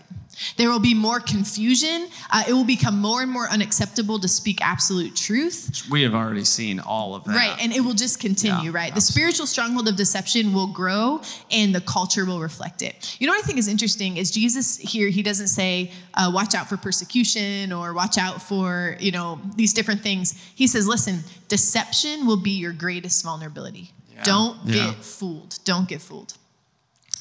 There 0.58 0.70
will 0.70 0.80
be 0.80 0.94
more 0.94 1.20
confusion. 1.20 2.08
Uh, 2.32 2.44
it 2.48 2.54
will 2.54 2.66
become 2.66 3.00
more 3.00 3.22
and 3.22 3.32
more 3.32 3.48
unacceptable 3.50 4.20
to 4.20 4.28
speak 4.28 4.60
absolute 4.62 5.16
truth. 5.16 5.88
We 5.90 6.02
have 6.04 6.14
already 6.14 6.46
seen 6.46 6.80
all 6.80 7.16
of 7.16 7.24
that. 7.26 7.36
Right, 7.36 7.56
and 7.62 7.74
it 7.74 7.82
will 7.82 7.94
just 7.94 8.20
continue, 8.20 8.72
yeah, 8.72 8.78
right? 8.78 8.92
Absolutely. 8.92 8.96
The 8.96 9.02
spiritual 9.02 9.48
stronghold 9.48 9.88
of 9.88 9.96
deception 9.96 10.54
will 10.54 10.68
grow 10.68 11.22
and 11.52 11.74
the 11.74 11.82
culture 11.82 12.26
will 12.26 12.40
reflect 12.40 12.82
it. 12.82 13.16
You 13.20 13.28
know 13.28 13.34
what 13.34 13.44
I 13.44 13.48
think 13.48 13.60
is 13.60 13.68
interesting 13.68 14.18
is 14.18 14.32
Jesus 14.32 14.78
here, 14.78 15.10
he 15.10 15.22
doesn't 15.22 15.48
say, 15.48 15.92
uh, 16.14 16.32
watch 16.34 16.56
out 16.56 16.68
for 16.68 16.78
persecution 16.78 17.72
or 17.72 17.94
watch 17.94 18.18
out 18.18 18.42
for, 18.42 18.98
you 19.00 19.12
know, 19.12 19.40
these 19.56 19.74
different 19.74 20.02
things. 20.02 20.34
He 20.56 20.68
says, 20.68 20.88
listen, 20.88 21.24
deception 21.48 22.26
will 22.26 22.42
be 22.42 22.52
your 22.52 22.74
greatest 22.74 23.24
vulnerability. 23.24 23.92
Yeah. 24.14 24.24
Don't 24.24 24.58
yeah. 24.66 24.92
get 24.92 25.04
fooled. 25.04 25.60
Don't 25.66 25.88
get 25.88 26.02
fooled. 26.02 26.36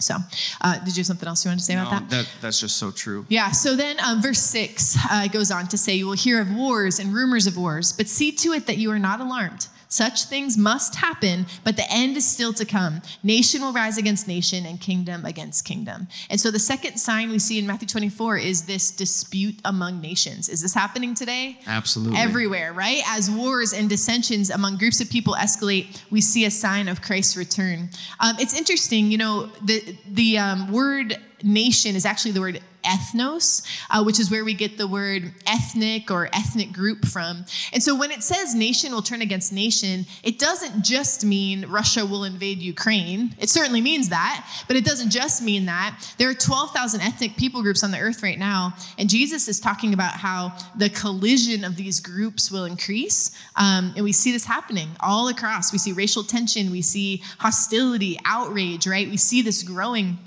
So, 0.01 0.17
uh, 0.61 0.79
did 0.81 0.97
you 0.97 1.01
have 1.01 1.07
something 1.07 1.29
else 1.29 1.45
you 1.45 1.51
wanted 1.51 1.61
to 1.61 1.65
say 1.65 1.75
no, 1.77 1.87
about 1.87 2.09
that? 2.11 2.25
that? 2.25 2.29
That's 2.41 2.61
just 2.61 2.77
so 2.77 2.91
true. 2.91 3.25
Yeah. 3.29 3.51
So 3.53 3.77
then, 3.77 3.97
um, 4.05 4.21
verse 4.21 4.41
six 4.41 4.97
uh, 5.11 5.29
goes 5.29 5.51
on 5.51 5.69
to 5.69 5.79
say, 5.79 5.95
"You 5.95 6.07
will 6.07 6.13
hear 6.15 6.41
of 6.41 6.55
wars 6.55 6.99
and 6.99 7.15
rumors 7.15 7.47
of 7.47 7.57
wars, 7.57 7.93
but 7.93 8.09
see 8.09 8.33
to 8.33 8.53
it 8.53 8.67
that 8.67 8.79
you 8.79 8.91
are 8.91 8.99
not 8.99 9.21
alarmed." 9.21 9.69
Such 9.95 10.25
things 10.25 10.59
must 10.59 10.97
happen, 10.97 11.47
but 11.63 11.77
the 11.77 11.89
end 11.89 12.17
is 12.17 12.27
still 12.27 12.53
to 12.55 12.65
come. 12.65 13.01
Nation 13.23 13.61
will 13.63 13.73
rise 13.73 13.97
against 13.97 14.27
nation 14.27 14.67
and 14.67 14.81
kingdom 14.81 15.25
against 15.25 15.65
kingdom. 15.65 16.09
And 16.29 16.41
so 16.41 16.51
the 16.51 16.59
second 16.59 16.97
sign 16.97 17.31
we 17.31 17.39
see 17.39 17.61
in 17.61 17.67
Matthew 17.69 17.87
24 17.87 18.39
is 18.39 18.63
this 18.63 18.91
dispute 18.91 19.55
among 19.65 20.01
nations. 20.01 20.49
Is 20.49 20.63
this 20.63 20.75
happening 20.75 21.15
today? 21.15 21.61
Absolutely. 21.69 22.19
Everywhere, 22.19 22.73
right? 22.73 23.03
As 23.07 23.31
wars 23.31 23.73
and 23.73 23.89
dissensions 23.89 24.51
among 24.51 24.79
groups 24.79 25.01
of 25.01 25.09
people 25.09 25.35
escalate, 25.35 26.03
we 26.11 26.21
see 26.21 26.45
a 26.45 26.51
sign 26.51 26.89
of 26.89 27.01
Christ's 27.01 27.37
return. 27.37 27.89
Um, 28.19 28.35
it's 28.41 28.59
interesting, 28.59 29.13
you 29.13 29.19
know, 29.19 29.47
the, 29.63 29.97
the 30.09 30.39
um, 30.39 30.73
word 30.73 31.17
nation 31.45 31.95
is 31.97 32.05
actually 32.07 32.33
the 32.33 32.41
word 32.41 32.61
ethnos, 32.85 33.67
uh, 33.91 34.03
which 34.03 34.21
is 34.21 34.31
where 34.31 34.45
we 34.45 34.55
get 34.55 34.79
the 34.79 34.87
word 34.87 35.33
ethnic 35.47 36.11
or 36.11 36.29
ethnic 36.33 36.73
group 36.73 37.05
from. 37.05 37.45
And 37.73 37.83
so 37.83 37.95
when 37.95 38.11
it 38.11 38.23
says 38.23 38.55
nation 38.55 38.93
will 38.93 39.03
turn 39.03 39.23
against 39.23 39.53
nation, 39.53 40.07
it 40.23 40.39
doesn't 40.39 40.85
just 40.85 41.25
mean 41.25 41.67
Russia 41.67 42.05
will 42.05 42.25
invade 42.25 42.59
Ukraine. 42.59 43.35
It 43.39 43.49
certainly 43.49 43.81
means 43.81 44.09
that, 44.11 44.47
but 44.69 44.77
it 44.77 44.85
doesn't 44.85 45.11
just 45.11 45.43
mean 45.43 45.67
that. 45.67 46.15
There 46.19 46.29
are 46.29 46.35
12,000 46.35 47.01
ethnic 47.01 47.37
people 47.37 47.63
groups 47.63 47.83
on 47.83 47.91
the 47.91 47.99
earth 47.99 48.23
right 48.23 48.39
now, 48.39 48.75
and 48.99 49.09
Jesus 49.09 49.49
is 49.49 49.61
talking 49.61 49.95
about 49.95 50.13
how 50.13 50.57
the 50.77 50.91
collision 50.91 51.65
of 51.65 51.77
these 51.77 52.01
groups 52.01 52.51
will 52.51 52.65
increase. 52.65 53.31
Um, 53.57 53.93
and 53.97 54.05
we 54.05 54.13
see 54.13 54.33
this 54.33 54.45
happening 54.45 54.89
all 55.01 55.29
across. 55.29 55.73
We 55.73 55.79
see 55.79 55.93
racial 55.93 56.23
tension, 56.23 56.71
we 56.71 56.83
see 56.83 57.23
hostility, 57.39 58.19
outrage, 58.25 58.87
right? 58.87 59.09
We 59.09 59.17
see 59.17 59.43
this 59.43 59.63
growing 59.63 60.19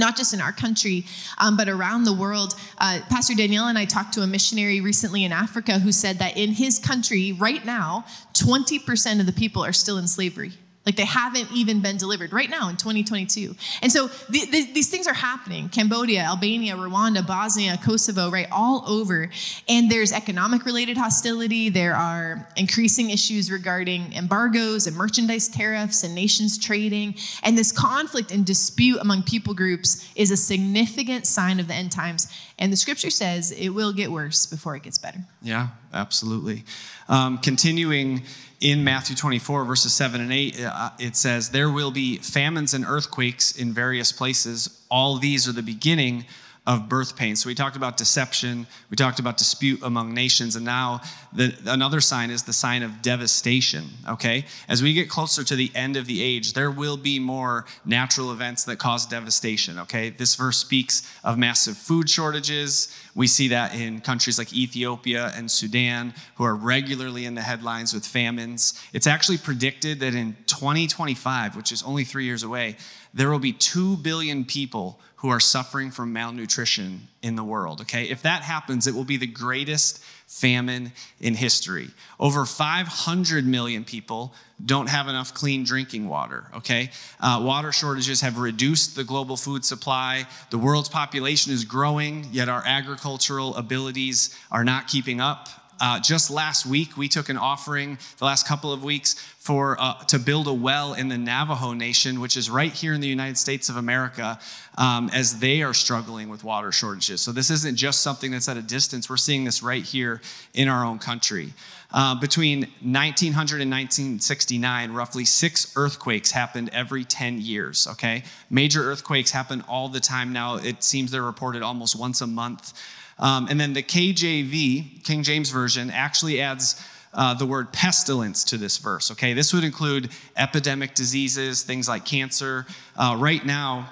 not 0.00 0.16
just 0.16 0.34
in 0.34 0.40
our 0.40 0.50
country, 0.50 1.06
um, 1.38 1.56
but 1.56 1.68
around 1.68 2.02
the 2.02 2.12
world. 2.12 2.56
Uh, 2.78 2.98
Pastor 3.08 3.34
Danielle 3.34 3.68
and 3.68 3.78
I 3.78 3.84
talked 3.84 4.14
to 4.14 4.22
a 4.22 4.26
missionary 4.26 4.80
recently 4.80 5.24
in 5.24 5.30
Africa 5.30 5.78
who 5.78 5.92
said 5.92 6.18
that 6.18 6.36
in 6.36 6.50
his 6.50 6.80
country, 6.80 7.32
right 7.32 7.64
now, 7.64 8.04
20% 8.32 9.20
of 9.20 9.26
the 9.26 9.32
people 9.32 9.64
are 9.64 9.72
still 9.72 9.98
in 9.98 10.08
slavery. 10.08 10.52
Like 10.86 10.96
they 10.96 11.04
haven't 11.04 11.48
even 11.52 11.82
been 11.82 11.98
delivered 11.98 12.32
right 12.32 12.48
now 12.48 12.70
in 12.70 12.76
2022. 12.76 13.54
And 13.82 13.92
so 13.92 14.06
the, 14.30 14.46
the, 14.46 14.72
these 14.72 14.88
things 14.88 15.06
are 15.06 15.14
happening 15.14 15.68
Cambodia, 15.68 16.22
Albania, 16.22 16.74
Rwanda, 16.74 17.24
Bosnia, 17.26 17.78
Kosovo, 17.84 18.30
right? 18.30 18.48
All 18.50 18.84
over. 18.88 19.30
And 19.68 19.90
there's 19.90 20.10
economic 20.10 20.64
related 20.64 20.96
hostility. 20.96 21.68
There 21.68 21.94
are 21.94 22.48
increasing 22.56 23.10
issues 23.10 23.50
regarding 23.50 24.14
embargoes 24.14 24.86
and 24.86 24.96
merchandise 24.96 25.48
tariffs 25.48 26.02
and 26.02 26.14
nations 26.14 26.56
trading. 26.56 27.14
And 27.42 27.58
this 27.58 27.72
conflict 27.72 28.32
and 28.32 28.46
dispute 28.46 29.00
among 29.02 29.24
people 29.24 29.52
groups 29.52 30.08
is 30.16 30.30
a 30.30 30.36
significant 30.36 31.26
sign 31.26 31.60
of 31.60 31.68
the 31.68 31.74
end 31.74 31.92
times. 31.92 32.26
And 32.58 32.72
the 32.72 32.76
scripture 32.76 33.10
says 33.10 33.52
it 33.52 33.68
will 33.68 33.92
get 33.92 34.10
worse 34.10 34.46
before 34.46 34.76
it 34.76 34.82
gets 34.82 34.96
better. 34.96 35.18
Yeah, 35.42 35.68
absolutely. 35.92 36.64
Um, 37.08 37.36
continuing 37.38 38.22
in 38.60 38.84
Matthew 38.84 39.16
24, 39.16 39.64
verses 39.64 39.94
7 39.94 40.20
and 40.20 40.32
8, 40.32 40.60
uh, 40.60 40.90
it 40.98 41.16
says, 41.16 41.50
There 41.50 41.70
will 41.70 41.90
be 41.90 42.18
famines 42.18 42.74
and 42.74 42.84
earthquakes 42.84 43.56
in 43.56 43.72
various 43.72 44.12
places. 44.12 44.84
All 44.90 45.16
these 45.16 45.48
are 45.48 45.52
the 45.52 45.62
beginning 45.62 46.26
of 46.66 46.88
birth 46.88 47.16
pains. 47.16 47.42
So 47.42 47.48
we 47.48 47.54
talked 47.54 47.76
about 47.76 47.96
deception, 47.96 48.66
we 48.90 48.96
talked 48.96 49.18
about 49.18 49.38
dispute 49.38 49.80
among 49.82 50.12
nations, 50.12 50.56
and 50.56 50.64
now 50.64 51.00
the, 51.32 51.56
another 51.66 52.00
sign 52.00 52.30
is 52.30 52.42
the 52.42 52.52
sign 52.52 52.82
of 52.82 53.00
devastation. 53.00 53.86
Okay? 54.08 54.44
As 54.68 54.82
we 54.82 54.92
get 54.92 55.08
closer 55.08 55.42
to 55.42 55.56
the 55.56 55.70
end 55.74 55.96
of 55.96 56.06
the 56.06 56.22
age, 56.22 56.52
there 56.52 56.70
will 56.70 56.98
be 56.98 57.18
more 57.18 57.64
natural 57.86 58.30
events 58.30 58.64
that 58.64 58.76
cause 58.78 59.06
devastation. 59.06 59.78
Okay? 59.78 60.10
This 60.10 60.34
verse 60.34 60.58
speaks 60.58 61.10
of 61.24 61.38
massive 61.38 61.78
food 61.78 62.10
shortages. 62.10 62.94
We 63.14 63.26
see 63.26 63.48
that 63.48 63.74
in 63.74 64.00
countries 64.00 64.38
like 64.38 64.52
Ethiopia 64.52 65.32
and 65.34 65.50
Sudan, 65.50 66.12
who 66.34 66.44
are 66.44 66.54
regularly 66.54 67.24
in 67.24 67.34
the 67.34 67.42
headlines 67.42 67.94
with 67.94 68.06
famines. 68.06 68.80
It's 68.92 69.06
actually 69.06 69.38
predicted 69.38 70.00
that 70.00 70.14
in 70.14 70.36
2025, 70.46 71.56
which 71.56 71.72
is 71.72 71.82
only 71.82 72.04
three 72.04 72.26
years 72.26 72.42
away, 72.42 72.76
there 73.14 73.30
will 73.30 73.38
be 73.38 73.52
2 73.52 73.96
billion 73.98 74.44
people 74.44 75.00
who 75.20 75.28
are 75.28 75.40
suffering 75.40 75.90
from 75.90 76.14
malnutrition 76.14 77.06
in 77.20 77.36
the 77.36 77.44
world. 77.44 77.82
Okay? 77.82 78.04
If 78.04 78.22
that 78.22 78.42
happens, 78.42 78.86
it 78.86 78.94
will 78.94 79.04
be 79.04 79.18
the 79.18 79.26
greatest 79.26 80.02
famine 80.26 80.92
in 81.20 81.34
history. 81.34 81.90
Over 82.18 82.46
500 82.46 83.44
million 83.44 83.84
people 83.84 84.32
don't 84.64 84.88
have 84.88 85.08
enough 85.08 85.34
clean 85.34 85.62
drinking 85.62 86.08
water. 86.08 86.46
Okay? 86.56 86.90
Uh, 87.20 87.42
water 87.44 87.70
shortages 87.70 88.22
have 88.22 88.38
reduced 88.38 88.96
the 88.96 89.04
global 89.04 89.36
food 89.36 89.62
supply. 89.62 90.26
The 90.48 90.58
world's 90.58 90.88
population 90.88 91.52
is 91.52 91.64
growing, 91.64 92.26
yet 92.32 92.48
our 92.48 92.62
agricultural 92.64 93.54
abilities 93.56 94.34
are 94.50 94.64
not 94.64 94.88
keeping 94.88 95.20
up. 95.20 95.48
Uh, 95.80 95.98
just 95.98 96.30
last 96.30 96.66
week, 96.66 96.96
we 96.96 97.08
took 97.08 97.28
an 97.28 97.38
offering, 97.38 97.98
the 98.18 98.24
last 98.24 98.46
couple 98.46 98.72
of 98.72 98.84
weeks, 98.84 99.14
for 99.38 99.80
uh, 99.80 99.94
to 100.04 100.18
build 100.18 100.46
a 100.46 100.52
well 100.52 100.92
in 100.92 101.08
the 101.08 101.16
Navajo 101.16 101.72
Nation, 101.72 102.20
which 102.20 102.36
is 102.36 102.50
right 102.50 102.72
here 102.72 102.92
in 102.92 103.00
the 103.00 103.08
United 103.08 103.38
States 103.38 103.70
of 103.70 103.76
America, 103.76 104.38
um, 104.76 105.10
as 105.14 105.38
they 105.38 105.62
are 105.62 105.72
struggling 105.72 106.28
with 106.28 106.44
water 106.44 106.70
shortages. 106.70 107.22
So 107.22 107.32
this 107.32 107.50
isn't 107.50 107.76
just 107.76 108.00
something 108.00 108.30
that's 108.30 108.48
at 108.48 108.58
a 108.58 108.62
distance. 108.62 109.08
We're 109.08 109.16
seeing 109.16 109.44
this 109.44 109.62
right 109.62 109.82
here 109.82 110.20
in 110.52 110.68
our 110.68 110.84
own 110.84 110.98
country. 110.98 111.54
Uh, 111.92 112.14
between 112.14 112.60
1900 112.82 113.60
and 113.62 113.70
1969, 113.70 114.92
roughly 114.92 115.24
six 115.24 115.72
earthquakes 115.76 116.30
happened 116.30 116.70
every 116.72 117.04
10 117.04 117.40
years, 117.40 117.88
okay? 117.90 118.22
Major 118.48 118.84
earthquakes 118.84 119.30
happen 119.30 119.64
all 119.68 119.88
the 119.88 119.98
time 119.98 120.32
now. 120.32 120.56
It 120.56 120.84
seems 120.84 121.10
they're 121.10 121.22
reported 121.22 121.62
almost 121.62 121.98
once 121.98 122.20
a 122.20 122.26
month. 122.26 122.74
Um, 123.20 123.46
and 123.48 123.60
then 123.60 123.72
the 123.72 123.82
KJV, 123.82 125.04
King 125.04 125.22
James 125.22 125.50
Version, 125.50 125.90
actually 125.90 126.40
adds 126.40 126.82
uh, 127.12 127.34
the 127.34 127.46
word 127.46 127.72
pestilence 127.72 128.44
to 128.44 128.56
this 128.56 128.78
verse. 128.78 129.10
Okay, 129.10 129.32
this 129.32 129.52
would 129.52 129.64
include 129.64 130.10
epidemic 130.36 130.94
diseases, 130.94 131.62
things 131.62 131.88
like 131.88 132.04
cancer. 132.04 132.66
Uh, 132.96 133.16
right 133.18 133.44
now, 133.44 133.90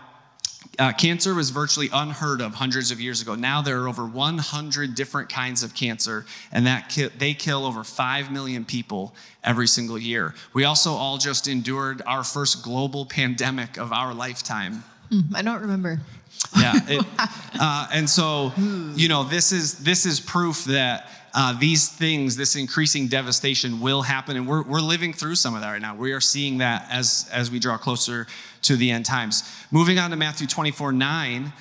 uh, 0.79 0.93
cancer 0.93 1.35
was 1.35 1.51
virtually 1.51 1.89
unheard 1.93 2.41
of 2.41 2.55
hundreds 2.55 2.91
of 2.91 3.01
years 3.01 3.21
ago. 3.21 3.35
Now 3.35 3.63
there 3.63 3.83
are 3.83 3.89
over 3.89 4.07
100 4.07 4.95
different 4.95 5.29
kinds 5.29 5.63
of 5.63 5.75
cancer, 5.75 6.25
and 6.53 6.67
that 6.67 6.89
ki- 6.89 7.11
they 7.19 7.35
kill 7.35 7.67
over 7.67 7.83
5 7.83 8.31
million 8.31 8.65
people 8.65 9.15
every 9.43 9.67
single 9.67 9.99
year. 9.99 10.35
We 10.55 10.65
also 10.65 10.93
all 10.93 11.19
just 11.19 11.49
endured 11.49 12.03
our 12.07 12.23
first 12.23 12.63
global 12.63 13.07
pandemic 13.19 13.77
of 13.77 13.93
our 13.93 14.15
lifetime. 14.15 14.85
Mm, 15.11 15.35
I 15.35 15.43
don't 15.43 15.61
remember. 15.61 16.01
Yeah, 16.57 16.75
it, 16.87 17.07
uh, 17.61 17.89
and 17.93 18.09
so 18.09 18.53
you 18.57 19.09
know 19.09 19.25
this 19.25 19.53
is 19.53 19.79
this 19.79 20.07
is 20.07 20.21
proof 20.21 20.65
that 20.65 21.11
uh, 21.35 21.59
these 21.59 21.89
things, 21.89 22.37
this 22.37 22.57
increasing 22.57 23.07
devastation, 23.07 23.81
will 23.81 24.03
happen, 24.03 24.37
and 24.37 24.47
we're 24.47 24.63
we're 24.63 24.81
living 24.81 25.13
through 25.13 25.35
some 25.35 25.55
of 25.55 25.61
that 25.61 25.71
right 25.71 25.83
now. 25.83 25.95
We 25.95 26.13
are 26.13 26.21
seeing 26.21 26.59
that 26.59 26.87
as 26.91 27.29
as 27.33 27.51
we 27.51 27.59
draw 27.59 27.77
closer 27.79 28.27
to 28.63 28.77
the 28.77 28.91
end 28.91 29.05
times. 29.05 29.45
Moving 29.71 29.99
on 29.99 30.11
to 30.11 30.17
Matthew 30.17 30.47
24 30.47 30.93
9. 30.93 31.53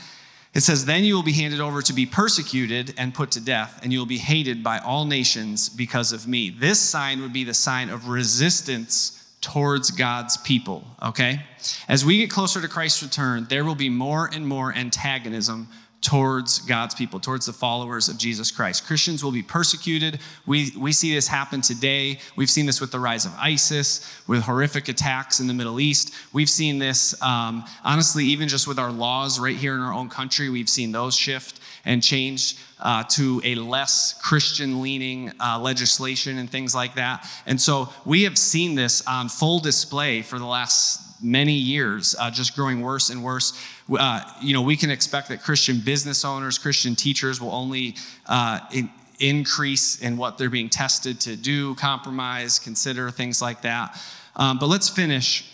It 0.54 0.62
says, 0.62 0.86
Then 0.86 1.04
you 1.04 1.14
will 1.14 1.24
be 1.24 1.34
handed 1.34 1.60
over 1.60 1.84
to 1.84 1.94
be 1.94 2.08
persecuted 2.08 2.96
and 2.98 3.14
put 3.14 3.32
to 3.32 3.40
death, 3.40 3.80
and 3.84 3.94
you 3.94 4.00
will 4.00 4.08
be 4.08 4.18
hated 4.18 4.64
by 4.64 4.80
all 4.80 5.06
nations 5.06 5.70
because 5.70 6.12
of 6.12 6.28
me. 6.28 6.50
This 6.50 6.80
sign 6.80 7.22
would 7.22 7.32
be 7.32 7.44
the 7.44 7.54
sign 7.54 7.90
of 7.90 8.08
resistance 8.08 9.17
towards 9.48 9.92
God's 9.92 10.36
people, 10.36 10.84
okay? 11.02 11.40
As 11.88 12.04
we 12.04 12.18
get 12.18 12.30
closer 12.30 12.60
to 12.60 12.68
Christ's 12.68 13.02
return, 13.02 13.48
there 13.50 13.64
will 13.64 13.76
be 13.76 13.90
more 13.90 14.30
and 14.34 14.46
more 14.46 14.74
antagonism 14.76 15.70
towards 16.02 16.60
God's 16.60 16.94
people, 16.94 17.22
towards 17.22 17.46
the 17.46 17.54
followers 17.54 18.10
of 18.10 18.18
Jesus 18.18 18.52
Christ. 18.52 18.86
Christians 18.86 19.24
will 19.24 19.32
be 19.32 19.42
persecuted. 19.42 20.20
We, 20.46 20.72
we 20.78 20.92
see 20.92 21.14
this 21.14 21.30
happen 21.30 21.62
today. 21.62 22.20
We've 22.36 22.50
seen 22.50 22.66
this 22.66 22.82
with 22.82 22.92
the 22.92 23.00
rise 23.00 23.26
of 23.26 23.34
ISIS, 23.38 24.06
with 24.28 24.44
horrific 24.44 24.90
attacks 24.90 25.40
in 25.40 25.48
the 25.48 25.54
Middle 25.54 25.80
East. 25.80 26.14
We've 26.34 26.50
seen 26.50 26.78
this, 26.78 27.20
um, 27.22 27.64
honestly, 27.86 28.26
even 28.26 28.50
just 28.50 28.68
with 28.68 28.78
our 28.78 28.92
laws 28.92 29.40
right 29.40 29.56
here 29.56 29.76
in 29.76 29.80
our 29.80 29.94
own 29.94 30.10
country, 30.10 30.50
we've 30.50 30.70
seen 30.70 30.92
those 30.92 31.16
shift 31.16 31.62
and 31.88 32.04
change 32.04 32.58
uh, 32.80 33.04
to 33.04 33.42
a 33.44 33.56
less 33.56 34.14
Christian 34.22 34.82
leaning 34.82 35.32
uh, 35.40 35.58
legislation 35.60 36.38
and 36.38 36.50
things 36.50 36.76
like 36.76 36.94
that. 36.96 37.28
And 37.48 37.60
so 37.60 37.90
we 38.06 38.24
have 38.24 38.38
seen 38.38 38.76
this 38.76 39.02
on 39.08 39.30
full 39.30 39.60
display 39.60 40.22
for 40.22 40.38
the 40.38 40.46
last 40.46 41.24
many 41.24 41.54
years, 41.54 42.16
uh, 42.20 42.30
just 42.30 42.56
growing 42.56 42.82
worse 42.82 43.10
and 43.10 43.24
worse. 43.24 43.60
Uh, 43.90 44.22
you 44.42 44.54
know, 44.54 44.62
we 44.62 44.76
can 44.76 44.92
expect 44.92 45.30
that 45.30 45.42
Christian 45.42 45.80
business 45.80 46.24
owners, 46.24 46.60
Christian 46.60 46.96
teachers 46.96 47.42
will 47.42 47.54
only 47.54 47.96
uh, 48.28 48.60
in, 48.72 48.90
increase 49.20 50.00
in 50.02 50.18
what 50.18 50.38
they're 50.38 50.50
being 50.50 50.70
tested 50.70 51.20
to 51.22 51.36
do, 51.36 51.74
compromise, 51.76 52.60
consider, 52.60 53.10
things 53.10 53.42
like 53.42 53.62
that. 53.62 54.00
Um, 54.36 54.60
but 54.60 54.68
let's 54.68 54.90
finish 54.90 55.50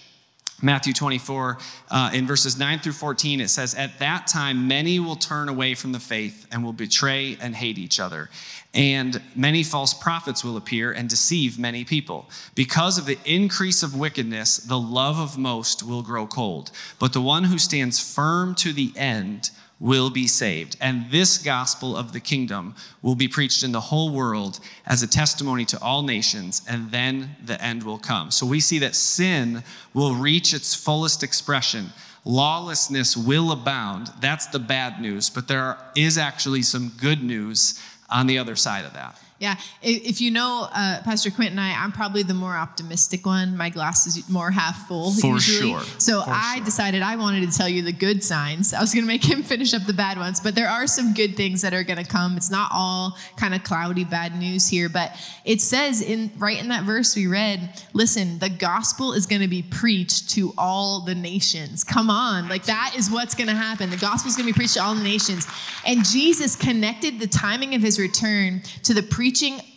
Matthew 0.61 0.93
24, 0.93 1.57
uh, 1.89 2.11
in 2.13 2.25
verses 2.25 2.57
9 2.57 2.79
through 2.79 2.93
14, 2.93 3.41
it 3.41 3.49
says, 3.49 3.75
At 3.75 3.99
that 3.99 4.27
time, 4.27 4.67
many 4.67 4.99
will 4.99 5.15
turn 5.15 5.49
away 5.49 5.75
from 5.75 5.91
the 5.91 5.99
faith 5.99 6.47
and 6.51 6.63
will 6.63 6.73
betray 6.73 7.37
and 7.41 7.55
hate 7.55 7.77
each 7.77 7.99
other. 7.99 8.29
And 8.73 9.21
many 9.35 9.63
false 9.63 9.93
prophets 9.93 10.43
will 10.43 10.57
appear 10.57 10.91
and 10.91 11.09
deceive 11.09 11.59
many 11.59 11.83
people. 11.83 12.29
Because 12.55 12.97
of 12.97 13.05
the 13.05 13.19
increase 13.25 13.83
of 13.83 13.95
wickedness, 13.95 14.57
the 14.57 14.79
love 14.79 15.19
of 15.19 15.37
most 15.37 15.83
will 15.83 16.01
grow 16.01 16.25
cold. 16.25 16.71
But 16.97 17.13
the 17.13 17.21
one 17.21 17.43
who 17.43 17.57
stands 17.57 17.99
firm 17.99 18.55
to 18.55 18.73
the 18.73 18.93
end 18.95 19.51
will 19.79 20.09
be 20.09 20.27
saved. 20.27 20.77
And 20.79 21.09
this 21.12 21.38
gospel 21.38 21.97
of 21.97 22.13
the 22.13 22.19
kingdom 22.19 22.75
will 23.01 23.15
be 23.15 23.27
preached 23.27 23.63
in 23.63 23.71
the 23.71 23.81
whole 23.81 24.12
world 24.12 24.59
as 24.86 25.03
a 25.03 25.07
testimony 25.07 25.65
to 25.65 25.81
all 25.81 26.03
nations, 26.03 26.62
and 26.69 26.89
then 26.91 27.36
the 27.45 27.62
end 27.62 27.83
will 27.83 27.97
come. 27.97 28.31
So 28.31 28.45
we 28.45 28.59
see 28.59 28.79
that 28.79 28.95
sin 28.95 29.63
will 29.93 30.15
reach 30.15 30.53
its 30.53 30.73
fullest 30.73 31.23
expression. 31.23 31.89
Lawlessness 32.25 33.17
will 33.17 33.51
abound. 33.51 34.09
That's 34.21 34.47
the 34.47 34.59
bad 34.59 35.01
news, 35.01 35.29
but 35.29 35.47
there 35.47 35.77
is 35.95 36.17
actually 36.17 36.62
some 36.62 36.93
good 36.97 37.21
news 37.21 37.81
on 38.09 38.27
the 38.27 38.38
other 38.38 38.55
side 38.55 38.86
of 38.86 38.93
that. 38.93 39.19
Yeah, 39.43 39.58
if 39.82 40.21
you 40.21 40.32
know 40.32 40.69
uh, 40.71 41.01
Pastor 41.03 41.29
Quint 41.29 41.51
and 41.51 41.60
I, 41.60 41.73
I'm 41.73 41.91
probably 41.91 42.23
the 42.23 42.34
more 42.34 42.56
optimistic 42.56 43.25
one. 43.25 43.58
My 43.58 43.69
glass 43.69 44.08
is 44.08 44.29
more 44.29 44.49
half 44.51 44.88
full 44.88 45.12
For 45.12 45.34
usually. 45.34 45.71
sure. 45.71 45.82
So 45.97 46.21
For 46.21 46.29
I 46.29 46.56
sure. 46.56 46.63
decided 46.65 47.01
I 47.01 47.17
wanted 47.17 47.51
to 47.51 47.58
tell 47.58 47.67
you 47.67 47.82
the 47.82 47.91
good 47.91 48.23
signs. 48.23 48.73
I 48.73 48.79
was 48.79 48.93
going 48.93 49.03
to 49.03 49.08
make 49.08 49.25
him 49.25 49.43
finish 49.53 49.73
up 49.73 49.86
the 49.86 49.91
bad 49.91 50.17
ones, 50.17 50.39
but 50.39 50.56
there 50.56 50.69
are 50.69 50.88
some 50.88 51.13
good 51.13 51.36
things 51.36 51.62
that 51.62 51.73
are 51.73 51.84
going 51.84 52.01
to 52.01 52.10
come. 52.10 52.38
It's 52.38 52.49
not 52.49 52.71
all 52.73 53.17
kind 53.36 53.53
of 53.53 53.65
cloudy 53.65 54.06
bad 54.06 54.34
news 54.39 54.69
here, 54.69 54.88
but 54.88 55.12
it 55.43 55.60
says 55.60 56.01
in 56.01 56.32
right 56.38 56.58
in 56.58 56.69
that 56.69 56.86
verse 56.86 57.13
we 57.13 57.27
read, 57.27 57.84
listen, 57.91 58.39
the 58.39 58.49
gospel 58.49 59.12
is 59.12 59.25
going 59.25 59.41
to 59.41 59.49
be 59.49 59.63
preached 59.63 60.29
to 60.36 60.53
all 60.58 61.01
the 61.01 61.15
nations. 61.15 61.84
Come 61.84 62.10
on, 62.10 62.47
like 62.47 62.63
that 62.67 62.93
is 62.97 63.12
what's 63.12 63.36
going 63.36 63.49
to 63.49 63.56
happen. 63.56 63.89
The 63.89 63.97
gospel 63.97 64.29
is 64.29 64.38
going 64.38 64.47
to 64.47 64.53
be 64.53 64.58
preached 64.58 64.75
to 64.75 64.84
all 64.84 64.95
the 64.95 65.03
nations, 65.03 65.45
and 65.86 66.06
Jesus 66.06 66.56
connected 66.56 67.19
the 67.19 67.27
timing 67.27 67.75
of 67.75 67.82
his 67.82 67.99
return 67.99 68.62
to 68.84 68.93
the 68.93 69.03
preaching 69.03 69.32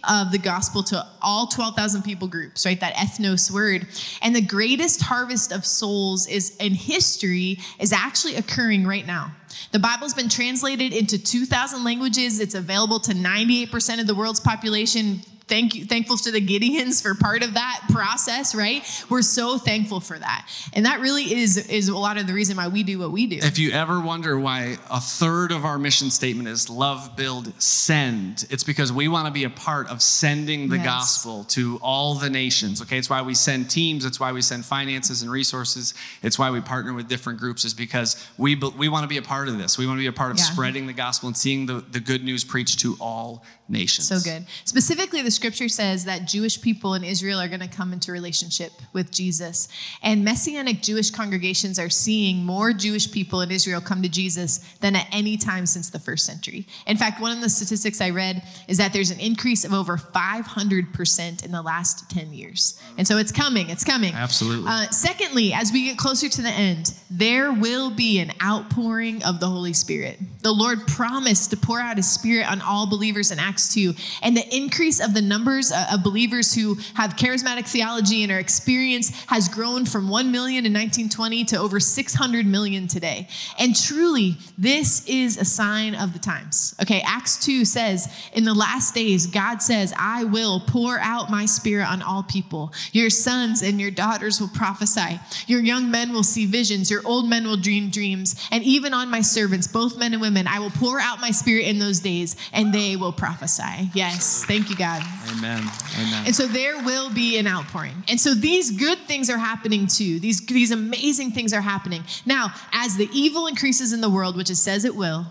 of 0.09 0.33
the 0.33 0.39
gospel 0.39 0.83
to 0.85 1.07
all 1.23 1.47
12,000 1.47 2.03
people 2.03 2.29
groups, 2.29 2.65
right? 2.65 2.79
That 2.81 2.95
ethnos 2.95 3.51
word. 3.51 3.87
And 4.23 4.35
the 4.35 4.41
greatest 4.41 5.03
harvest 5.03 5.53
of 5.53 5.65
souls 5.65 6.27
is 6.27 6.57
in 6.57 6.75
history 6.75 7.59
is 7.79 7.93
actually 7.93 8.37
occurring 8.37 8.87
right 8.87 9.07
now. 9.07 9.35
The 9.73 9.79
Bible's 9.79 10.15
been 10.15 10.29
translated 10.29 10.93
into 10.93 11.23
2,000 11.23 11.85
languages. 11.85 12.41
It's 12.41 12.55
available 12.55 13.01
to 13.01 13.13
98% 13.13 14.01
of 14.01 14.07
the 14.07 14.15
world's 14.15 14.41
population. 14.41 15.23
Thank 15.49 15.77
you, 15.77 15.85
thankful 15.85 16.17
to 16.17 16.33
the 16.33 16.41
Gideons 16.45 17.01
for 17.01 17.15
part 17.15 17.45
of 17.45 17.55
that 17.55 17.83
process, 17.91 18.53
right? 18.53 18.83
We're 19.09 19.23
so 19.23 19.59
thankful 19.59 20.01
for 20.01 20.19
that. 20.19 20.49
And 20.73 20.87
that 20.87 20.99
really 20.99 21.33
is, 21.35 21.57
is 21.69 21.89
a 21.89 21.97
lot 21.97 22.19
of 22.19 22.27
the 22.27 22.33
reason 22.33 22.57
why 22.57 22.67
we 22.67 22.83
do 22.83 22.99
what 22.99 23.13
we 23.13 23.29
do. 23.29 23.37
If 23.41 23.57
you 23.57 23.71
ever 23.71 24.01
wonder 24.01 24.37
why 24.41 24.77
a 24.91 25.01
third 25.01 25.53
of 25.53 25.65
our 25.65 25.79
mission 25.79 26.11
statement 26.11 26.49
is 26.49 26.69
love, 26.69 27.15
build, 27.17 27.53
send, 27.63 28.45
it's 28.51 28.65
because 28.65 28.93
we 28.93 29.07
want 29.07 29.27
to 29.27 29.33
be 29.33 29.45
a 29.45 29.51
part 29.51 29.89
of 29.89 30.03
sending 30.03 30.69
the 30.69 30.77
Yes. 30.79 30.85
gospel 30.85 31.45
to 31.45 31.79
all 31.81 32.17
the 32.17 32.29
nations. 32.29 32.83
Okay, 32.83 32.99
it's 32.99 33.09
why 33.09 33.23
we 33.23 33.35
send 33.35 33.71
teams, 33.71 34.05
it's 34.05 34.19
why 34.19 34.33
we 34.33 34.43
send 34.43 34.65
finances 34.65 35.23
and 35.23 35.31
resources, 35.31 35.95
it's 36.23 36.41
why 36.41 36.51
we 36.51 36.61
partner 36.61 36.93
with 36.93 37.09
different 37.09 37.39
groups, 37.39 37.65
is 37.65 37.73
because 37.73 38.17
we, 38.37 38.57
we 38.57 38.89
want 38.89 39.05
to 39.05 39.09
be 39.09 39.17
a 39.19 39.23
part 39.23 39.47
of 39.47 39.59
this. 39.59 39.79
We 39.79 39.87
want 39.87 39.99
to 39.99 40.03
be 40.03 40.07
a 40.09 40.13
part 40.13 40.33
of 40.33 40.39
Yeah. 40.39 40.43
spreading 40.45 40.89
the 40.89 40.93
gospel 40.93 41.29
and 41.29 41.37
seeing 41.37 41.67
the, 41.67 41.85
the 41.93 42.01
good 42.01 42.25
news 42.25 42.43
preached 42.43 42.81
to 42.81 42.97
all 43.01 43.45
nations. 43.69 44.09
So 44.09 44.19
good. 44.21 44.45
Specifically, 44.65 45.23
the 45.23 45.36
scripture 45.37 45.69
says 45.69 46.05
that 46.07 46.27
Jewish 46.27 46.61
people 46.61 46.95
in 46.95 47.05
Israel 47.05 47.39
are 47.41 47.49
going 47.49 47.61
to 47.61 47.69
come 47.69 47.93
into 47.93 48.11
relationship 48.11 48.73
with 48.93 49.11
Jesus. 49.13 49.69
And 50.03 50.25
Messianic 50.25 50.83
Jewish 50.83 51.11
congregations 51.11 51.79
are 51.79 51.91
seeing 51.91 52.45
more 52.45 52.73
Jewish 52.73 53.11
people 53.11 53.43
in 53.43 53.51
Israel 53.51 53.81
come 53.81 54.03
to 54.03 54.09
Jesus 54.09 54.59
than 54.81 54.97
at 54.97 55.07
any 55.13 55.37
time 55.37 55.67
since 55.67 55.91
the 55.91 55.99
first 55.99 56.27
century. 56.27 56.67
In 56.87 56.97
fact, 56.97 57.21
one 57.21 57.33
of 57.33 57.41
the 57.41 57.49
statistics 57.49 58.01
I 58.01 58.11
read 58.11 58.43
is 58.67 58.79
that 58.79 58.93
there's 58.93 59.11
an 59.11 59.21
increase 59.21 59.65
of 59.65 59.73
over 59.73 59.97
500% 59.97 61.45
in 61.45 61.53
the 61.53 61.63
last 61.63 62.11
10 62.11 62.33
years. 62.33 62.81
And 62.99 63.07
so 63.07 63.19
it's 63.19 63.33
coming, 63.33 63.71
it's 63.71 63.85
coming. 63.85 64.15
Absolutely. 64.15 64.69
Uh, 64.69 64.89
secondly, 64.91 65.53
as 65.53 65.73
we 65.73 65.85
get 65.85 65.99
closer 65.99 66.29
to 66.29 66.43
the 66.43 66.51
end, 66.51 66.95
there 67.11 67.53
will 67.53 67.91
be 67.91 68.19
an 68.19 68.33
outpouring 68.43 69.23
of 69.23 69.39
the 69.39 69.47
Holy 69.47 69.73
Spirit. 69.73 70.19
The 70.41 70.53
Lord 70.53 70.87
promised 70.87 71.51
to 71.51 71.57
pour 71.57 71.81
out 71.81 71.97
his 71.97 72.11
spirit 72.11 72.51
on 72.51 72.61
all 72.63 72.89
believers 72.89 73.31
in 73.31 73.39
Acts 73.39 73.73
2. 73.75 73.95
And 74.23 74.37
the 74.37 74.57
increase 74.57 75.01
of 75.01 75.13
the 75.13 75.23
numbers 75.27 75.73
uh, 75.73 75.89
of 75.93 76.03
believers 76.03 76.55
who 76.55 76.75
have 76.95 77.17
charismatic 77.17 77.69
theology 77.69 78.23
and 78.23 78.33
are 78.33 78.39
experienced 78.39 79.15
has 79.29 79.49
grown 79.49 79.85
from 79.85 80.09
1 80.09 80.31
million 80.31 80.67
in 80.67 80.73
1920 80.73 81.45
to 81.47 81.59
over 81.59 81.81
600 81.81 82.47
million 82.47 82.87
today. 82.87 83.29
And 83.59 83.75
truly, 83.75 84.37
this 84.57 85.07
is 85.07 85.37
a 85.37 85.45
sign 85.45 85.95
of 85.95 86.13
the 86.13 86.19
times. 86.19 86.75
Okay, 86.83 87.03
Acts 87.07 87.45
2 87.45 87.65
says, 87.65 88.09
In 88.33 88.45
the 88.45 88.55
last 88.55 88.95
days, 88.95 89.27
God 89.27 89.63
says, 89.63 89.93
I 89.99 90.25
will 90.25 90.61
pour 90.61 90.99
out 91.01 91.31
my 91.31 91.45
spirit 91.47 91.87
on 91.87 92.03
all 92.03 92.23
people. 92.23 92.73
Your 92.93 93.11
sons 93.11 93.63
and 93.63 93.81
your 93.81 93.91
daughters 93.91 94.41
will 94.41 94.49
prophesy. 94.49 95.21
Your 95.47 95.61
young 95.61 95.91
men 95.91 96.13
will 96.13 96.23
see 96.23 96.47
visions. 96.47 96.91
Your 96.91 97.03
old 97.05 97.29
men 97.29 97.47
will 97.47 97.57
dream 97.57 97.91
dreams. 97.91 98.37
And 98.51 98.63
even 98.65 98.95
on 98.95 99.11
my 99.11 99.21
servants, 99.21 99.67
both 99.67 99.99
men 99.99 100.13
and 100.13 100.23
women, 100.23 100.47
I 100.47 100.59
will 100.59 100.71
pour 100.71 101.01
out 101.01 101.21
my 101.21 101.31
spirit 101.31 101.67
in 101.67 101.79
those 101.79 102.01
days, 102.01 102.37
and 102.53 102.73
they 102.73 102.97
will 102.97 103.13
prophesy. 103.13 103.91
Yes, 103.95 104.45
thank 104.45 104.71
you, 104.71 104.77
God. 104.77 105.03
Amen. 105.33 105.63
Amen. 105.99 106.23
And 106.27 106.35
so 106.35 106.47
there 106.47 106.83
will 106.83 107.13
be 107.13 107.39
an 107.39 107.47
outpouring. 107.47 108.05
And 108.09 108.21
so 108.21 108.35
these 108.35 108.71
good 108.71 108.99
things 109.01 109.29
are 109.31 109.39
happening 109.39 109.87
too. 109.87 110.21
These, 110.21 110.47
these 110.47 110.71
amazing 110.71 111.33
things 111.33 111.53
are 111.53 111.61
happening. 111.61 112.05
Now, 112.25 112.53
as 112.73 112.97
the 112.97 113.09
evil 113.13 113.47
increases 113.47 113.93
in 113.93 114.01
the 114.01 114.11
world, 114.11 114.37
which 114.37 114.51
it 114.51 114.57
says 114.57 114.85
it 114.85 114.95
will, 114.95 115.27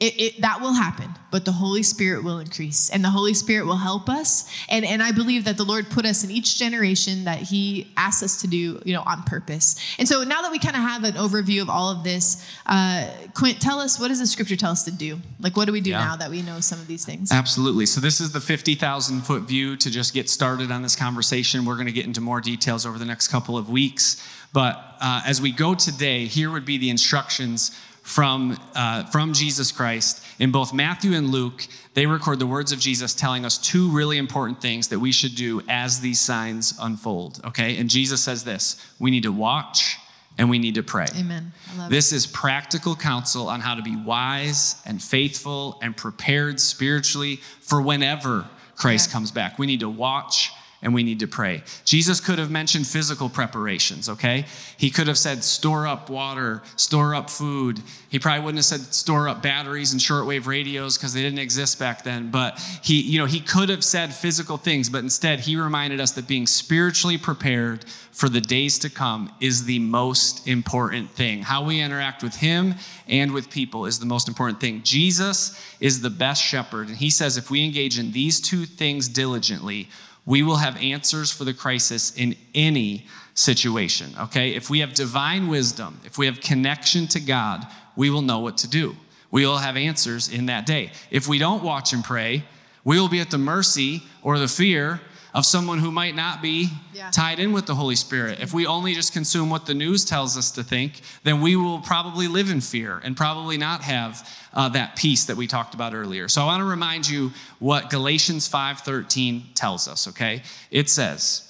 it, 0.00 0.18
it, 0.18 0.40
that 0.40 0.62
will 0.62 0.72
happen, 0.72 1.10
but 1.30 1.44
the 1.44 1.52
Holy 1.52 1.82
Spirit 1.82 2.24
will 2.24 2.38
increase 2.38 2.88
and 2.88 3.04
the 3.04 3.10
Holy 3.10 3.34
Spirit 3.34 3.66
will 3.66 3.76
help 3.76 4.08
us. 4.08 4.50
And, 4.70 4.82
and 4.82 5.02
I 5.02 5.12
believe 5.12 5.44
that 5.44 5.58
the 5.58 5.64
Lord 5.64 5.90
put 5.90 6.06
us 6.06 6.24
in 6.24 6.30
each 6.30 6.58
generation 6.58 7.24
that 7.24 7.40
He 7.40 7.92
asks 7.98 8.22
us 8.22 8.40
to 8.40 8.48
do, 8.48 8.80
you 8.86 8.94
know, 8.94 9.02
on 9.02 9.22
purpose. 9.24 9.76
And 9.98 10.08
so 10.08 10.24
now 10.24 10.40
that 10.40 10.50
we 10.50 10.58
kind 10.58 10.74
of 10.74 10.80
have 10.80 11.04
an 11.04 11.12
overview 11.14 11.60
of 11.60 11.68
all 11.68 11.90
of 11.90 12.02
this, 12.02 12.42
uh, 12.64 13.10
Quint, 13.34 13.60
tell 13.60 13.78
us 13.78 14.00
what 14.00 14.08
does 14.08 14.20
the 14.20 14.26
scripture 14.26 14.56
tell 14.56 14.72
us 14.72 14.84
to 14.84 14.90
do? 14.90 15.18
Like, 15.38 15.54
what 15.54 15.66
do 15.66 15.72
we 15.72 15.82
do 15.82 15.90
Yeah. 15.90 15.98
now 15.98 16.16
that 16.16 16.30
we 16.30 16.40
know 16.40 16.60
some 16.60 16.80
of 16.80 16.86
these 16.86 17.04
things? 17.04 17.30
Absolutely. 17.30 17.84
So, 17.84 18.00
this 18.00 18.22
is 18.22 18.32
the 18.32 18.40
50,000 18.40 19.20
foot 19.20 19.42
view 19.42 19.76
to 19.76 19.90
just 19.90 20.14
get 20.14 20.30
started 20.30 20.70
on 20.70 20.80
this 20.80 20.96
conversation. 20.96 21.66
We're 21.66 21.74
going 21.74 21.86
to 21.88 21.92
get 21.92 22.06
into 22.06 22.22
more 22.22 22.40
details 22.40 22.86
over 22.86 22.98
the 22.98 23.04
next 23.04 23.28
couple 23.28 23.58
of 23.58 23.68
weeks. 23.68 24.26
But 24.52 24.96
uh, 25.00 25.20
as 25.26 25.40
we 25.42 25.52
go 25.52 25.74
today, 25.74 26.24
here 26.24 26.50
would 26.50 26.64
be 26.64 26.78
the 26.78 26.90
instructions 26.90 27.70
from, 28.02 28.58
uh, 28.74 29.04
from 29.06 29.32
Jesus 29.32 29.70
Christ. 29.72 30.24
In 30.38 30.50
both 30.50 30.72
Matthew 30.72 31.12
and 31.12 31.28
Luke, 31.28 31.66
they 31.94 32.06
record 32.06 32.38
the 32.38 32.46
words 32.46 32.72
of 32.72 32.78
Jesus 32.78 33.14
telling 33.14 33.44
us 33.44 33.58
two 33.58 33.90
really 33.90 34.18
important 34.18 34.60
things 34.60 34.88
that 34.88 34.98
we 34.98 35.12
should 35.12 35.34
do 35.34 35.62
as 35.68 36.00
these 36.00 36.20
signs 36.20 36.74
unfold. 36.80 37.40
Okay? 37.44 37.76
And 37.78 37.88
Jesus 37.90 38.22
says 38.22 38.44
this 38.44 38.94
we 38.98 39.10
need 39.10 39.22
to 39.24 39.32
watch 39.32 39.96
and 40.38 40.48
we 40.48 40.58
need 40.58 40.74
to 40.76 40.82
pray. 40.82 41.06
Amen. 41.16 41.52
This 41.88 42.12
is 42.12 42.26
practical 42.26 42.96
counsel 42.96 43.48
on 43.48 43.60
how 43.60 43.74
to 43.74 43.82
be 43.82 43.96
wise 43.96 44.80
and 44.86 45.02
faithful 45.02 45.78
and 45.82 45.96
prepared 45.96 46.58
spiritually 46.58 47.36
for 47.60 47.82
whenever 47.82 48.48
Christ 48.76 49.10
Yeah. 49.10 49.12
comes 49.12 49.30
back. 49.30 49.58
We 49.58 49.66
need 49.66 49.80
to 49.80 49.90
watch 49.90 50.50
and 50.82 50.94
we 50.94 51.02
need 51.02 51.20
to 51.20 51.26
pray. 51.26 51.62
Jesus 51.84 52.20
could 52.20 52.38
have 52.38 52.50
mentioned 52.50 52.86
physical 52.86 53.28
preparations, 53.28 54.08
okay? 54.08 54.46
He 54.78 54.90
could 54.90 55.08
have 55.08 55.18
said, 55.18 55.44
store 55.44 55.86
up 55.86 56.08
water, 56.08 56.62
store 56.76 57.14
up 57.14 57.28
food. 57.28 57.80
He 58.08 58.18
probably 58.18 58.44
wouldn't 58.44 58.58
have 58.58 58.64
said, 58.64 58.94
store 58.94 59.28
up 59.28 59.42
batteries 59.42 59.92
and 59.92 60.00
shortwave 60.00 60.46
radios 60.46 60.96
because 60.96 61.12
they 61.12 61.20
didn't 61.20 61.38
exist 61.38 61.78
back 61.78 62.02
then. 62.02 62.30
But 62.30 62.58
he, 62.82 63.02
you 63.02 63.18
know, 63.18 63.26
he 63.26 63.40
could 63.40 63.68
have 63.68 63.84
said 63.84 64.14
physical 64.14 64.56
things, 64.56 64.88
but 64.88 65.04
instead 65.04 65.40
he 65.40 65.56
reminded 65.56 66.00
us 66.00 66.12
that 66.12 66.26
being 66.26 66.46
spiritually 66.46 67.18
prepared 67.18 67.84
for 68.12 68.28
the 68.28 68.40
days 68.40 68.78
to 68.78 68.90
come 68.90 69.32
is 69.40 69.64
the 69.64 69.78
most 69.78 70.48
important 70.48 71.10
thing. 71.10 71.42
How 71.42 71.64
we 71.64 71.80
interact 71.80 72.22
with 72.22 72.34
him 72.34 72.74
and 73.06 73.32
with 73.32 73.50
people 73.50 73.86
is 73.86 73.98
the 73.98 74.06
most 74.06 74.28
important 74.28 74.60
thing. 74.60 74.82
Jesus 74.82 75.58
is 75.78 76.00
the 76.00 76.10
best 76.10 76.42
shepherd, 76.42 76.88
and 76.88 76.96
he 76.96 77.10
says 77.10 77.36
if 77.36 77.50
we 77.50 77.64
engage 77.64 77.98
in 77.98 78.12
these 78.12 78.40
two 78.40 78.66
things 78.66 79.08
diligently, 79.08 79.88
we 80.30 80.44
will 80.44 80.58
have 80.58 80.76
answers 80.76 81.32
for 81.32 81.42
the 81.42 81.52
crisis 81.52 82.14
in 82.16 82.36
any 82.54 83.04
situation, 83.34 84.14
okay? 84.16 84.54
If 84.54 84.70
we 84.70 84.78
have 84.78 84.94
divine 84.94 85.48
wisdom, 85.48 86.00
if 86.04 86.18
we 86.18 86.26
have 86.26 86.40
connection 86.40 87.08
to 87.08 87.18
God, 87.18 87.66
we 87.96 88.10
will 88.10 88.22
know 88.22 88.38
what 88.38 88.56
to 88.58 88.68
do. 88.68 88.94
We 89.32 89.44
will 89.44 89.58
have 89.58 89.76
answers 89.76 90.28
in 90.28 90.46
that 90.46 90.66
day. 90.66 90.92
If 91.10 91.26
we 91.26 91.38
don't 91.38 91.64
watch 91.64 91.92
and 91.92 92.04
pray, 92.04 92.44
we 92.84 93.00
will 93.00 93.08
be 93.08 93.18
at 93.18 93.32
the 93.32 93.38
mercy 93.38 94.04
or 94.22 94.38
the 94.38 94.46
fear 94.46 95.00
of 95.34 95.46
someone 95.46 95.78
who 95.78 95.90
might 95.90 96.14
not 96.14 96.42
be 96.42 96.70
Yeah. 96.92 97.10
tied 97.10 97.38
in 97.38 97.52
with 97.52 97.66
the 97.66 97.74
Holy 97.74 97.96
Spirit. 97.96 98.40
If 98.40 98.52
we 98.52 98.66
only 98.66 98.94
just 98.94 99.12
consume 99.12 99.50
what 99.50 99.66
the 99.66 99.74
news 99.74 100.04
tells 100.04 100.36
us 100.36 100.50
to 100.52 100.64
think, 100.64 101.00
then 101.24 101.40
we 101.40 101.56
will 101.56 101.80
probably 101.80 102.28
live 102.28 102.50
in 102.50 102.60
fear 102.60 103.00
and 103.04 103.16
probably 103.16 103.56
not 103.56 103.82
have 103.82 104.28
uh, 104.52 104.68
that 104.70 104.96
peace 104.96 105.24
that 105.26 105.36
we 105.36 105.46
talked 105.46 105.74
about 105.74 105.94
earlier. 105.94 106.28
So 106.28 106.42
I 106.42 106.46
want 106.46 106.60
to 106.60 106.64
remind 106.64 107.08
you 107.08 107.32
what 107.60 107.90
Galatians 107.90 108.48
5:13 108.48 109.54
tells 109.54 109.86
us, 109.86 110.08
okay? 110.08 110.42
It 110.70 110.90
says, 110.90 111.46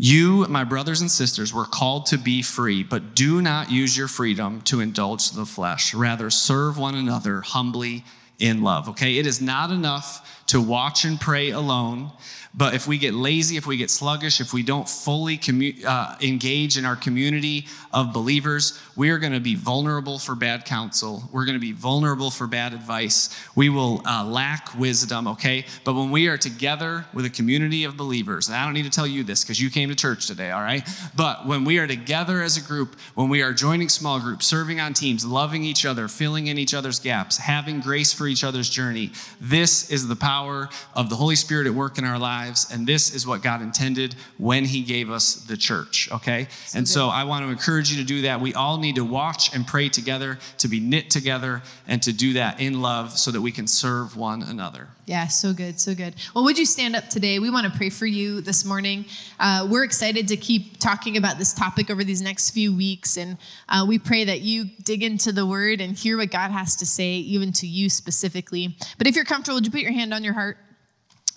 you, 0.00 0.46
my 0.48 0.62
brothers 0.62 1.00
and 1.00 1.10
sisters, 1.10 1.52
were 1.52 1.64
called 1.64 2.06
to 2.06 2.18
be 2.18 2.40
free, 2.40 2.84
but 2.84 3.16
do 3.16 3.42
not 3.42 3.70
use 3.70 3.96
your 3.96 4.06
freedom 4.06 4.60
to 4.62 4.80
indulge 4.80 5.32
the 5.32 5.44
flesh. 5.44 5.92
Rather, 5.92 6.30
serve 6.30 6.78
one 6.78 6.94
another 6.94 7.40
humbly 7.40 8.04
in 8.38 8.62
love. 8.62 8.88
Okay? 8.90 9.18
It 9.18 9.26
is 9.26 9.40
not 9.40 9.72
enough 9.72 10.37
to 10.48 10.60
watch 10.60 11.04
and 11.04 11.20
pray 11.20 11.50
alone, 11.50 12.10
but 12.58 12.74
if 12.74 12.88
we 12.88 12.98
get 12.98 13.14
lazy, 13.14 13.56
if 13.56 13.68
we 13.68 13.76
get 13.76 13.88
sluggish, 13.88 14.40
if 14.40 14.52
we 14.52 14.64
don't 14.64 14.88
fully 14.88 15.38
commu- 15.38 15.84
uh, 15.84 16.16
engage 16.20 16.76
in 16.76 16.84
our 16.84 16.96
community 16.96 17.66
of 17.92 18.12
believers, 18.12 18.78
we 18.96 19.10
are 19.10 19.18
going 19.18 19.32
to 19.32 19.38
be 19.38 19.54
vulnerable 19.54 20.18
for 20.18 20.34
bad 20.34 20.64
counsel. 20.64 21.22
We're 21.30 21.44
going 21.44 21.54
to 21.54 21.60
be 21.60 21.70
vulnerable 21.70 22.32
for 22.32 22.48
bad 22.48 22.74
advice. 22.74 23.30
We 23.54 23.68
will 23.68 24.02
uh, 24.04 24.24
lack 24.24 24.76
wisdom, 24.76 25.28
okay? 25.28 25.66
But 25.84 25.94
when 25.94 26.10
we 26.10 26.26
are 26.26 26.36
together 26.36 27.06
with 27.14 27.24
a 27.24 27.30
community 27.30 27.84
of 27.84 27.96
believers, 27.96 28.48
and 28.48 28.56
I 28.56 28.64
don't 28.64 28.74
need 28.74 28.82
to 28.82 28.90
tell 28.90 29.06
you 29.06 29.22
this 29.22 29.44
because 29.44 29.60
you 29.60 29.70
came 29.70 29.88
to 29.90 29.94
church 29.94 30.26
today, 30.26 30.50
all 30.50 30.60
right? 30.60 30.86
But 31.14 31.46
when 31.46 31.64
we 31.64 31.78
are 31.78 31.86
together 31.86 32.42
as 32.42 32.56
a 32.56 32.60
group, 32.60 32.96
when 33.14 33.28
we 33.28 33.40
are 33.40 33.52
joining 33.52 33.88
small 33.88 34.18
groups, 34.18 34.48
serving 34.48 34.80
on 34.80 34.94
teams, 34.94 35.24
loving 35.24 35.62
each 35.62 35.86
other, 35.86 36.08
filling 36.08 36.48
in 36.48 36.58
each 36.58 36.74
other's 36.74 36.98
gaps, 36.98 37.36
having 37.36 37.78
grace 37.78 38.12
for 38.12 38.26
each 38.26 38.42
other's 38.42 38.68
journey, 38.68 39.12
this 39.40 39.92
is 39.92 40.08
the 40.08 40.16
power 40.16 40.68
of 40.96 41.08
the 41.08 41.14
Holy 41.14 41.36
Spirit 41.36 41.68
at 41.68 41.72
work 41.72 41.98
in 41.98 42.04
our 42.04 42.18
lives. 42.48 42.70
And 42.72 42.86
this 42.86 43.14
is 43.14 43.26
what 43.26 43.42
God 43.42 43.62
intended 43.62 44.14
when 44.38 44.64
He 44.64 44.82
gave 44.82 45.10
us 45.10 45.34
the 45.34 45.56
church, 45.56 46.08
okay? 46.12 46.48
and 46.74 46.88
so 46.88 47.08
I 47.08 47.24
want 47.24 47.44
to 47.44 47.50
encourage 47.50 47.90
you 47.90 47.98
to 47.98 48.04
do 48.04 48.22
that. 48.22 48.40
We 48.40 48.54
all 48.54 48.78
need 48.78 48.96
to 48.96 49.04
watch 49.04 49.54
and 49.54 49.66
pray 49.66 49.88
together, 49.88 50.38
to 50.58 50.68
be 50.68 50.80
knit 50.80 51.10
together, 51.10 51.62
and 51.86 52.02
to 52.02 52.12
do 52.12 52.34
that 52.34 52.60
in 52.60 52.80
love 52.80 53.12
so 53.18 53.30
that 53.30 53.40
we 53.40 53.52
can 53.52 53.66
serve 53.66 54.16
one 54.16 54.42
another. 54.42 54.88
Yeah, 55.06 55.26
so 55.28 55.54
good, 55.54 55.80
so 55.80 55.94
good. 55.94 56.14
Well, 56.34 56.44
would 56.44 56.58
you 56.58 56.66
stand 56.66 56.94
up 56.94 57.08
today? 57.08 57.38
We 57.38 57.48
want 57.48 57.70
to 57.70 57.78
pray 57.78 57.88
for 57.88 58.04
you 58.04 58.42
this 58.42 58.64
morning. 58.64 59.06
Uh, 59.40 59.66
we're 59.70 59.84
excited 59.84 60.28
to 60.28 60.36
keep 60.36 60.78
talking 60.78 61.16
about 61.16 61.38
this 61.38 61.54
topic 61.54 61.90
over 61.90 62.04
these 62.04 62.20
next 62.20 62.50
few 62.50 62.76
weeks, 62.76 63.16
and 63.16 63.38
uh, 63.68 63.84
we 63.88 63.98
pray 63.98 64.24
that 64.24 64.42
you 64.42 64.66
dig 64.82 65.02
into 65.02 65.32
the 65.32 65.46
Word 65.46 65.80
and 65.80 65.96
hear 65.96 66.18
what 66.18 66.30
God 66.30 66.50
has 66.50 66.76
to 66.76 66.86
say, 66.86 67.12
even 67.12 67.52
to 67.52 67.66
you 67.66 67.88
specifically. 67.88 68.76
But 68.98 69.06
if 69.06 69.16
you're 69.16 69.24
comfortable, 69.24 69.56
would 69.56 69.66
you 69.66 69.72
put 69.72 69.80
your 69.80 69.92
hand 69.92 70.12
on 70.12 70.24
your 70.24 70.34
heart? 70.34 70.58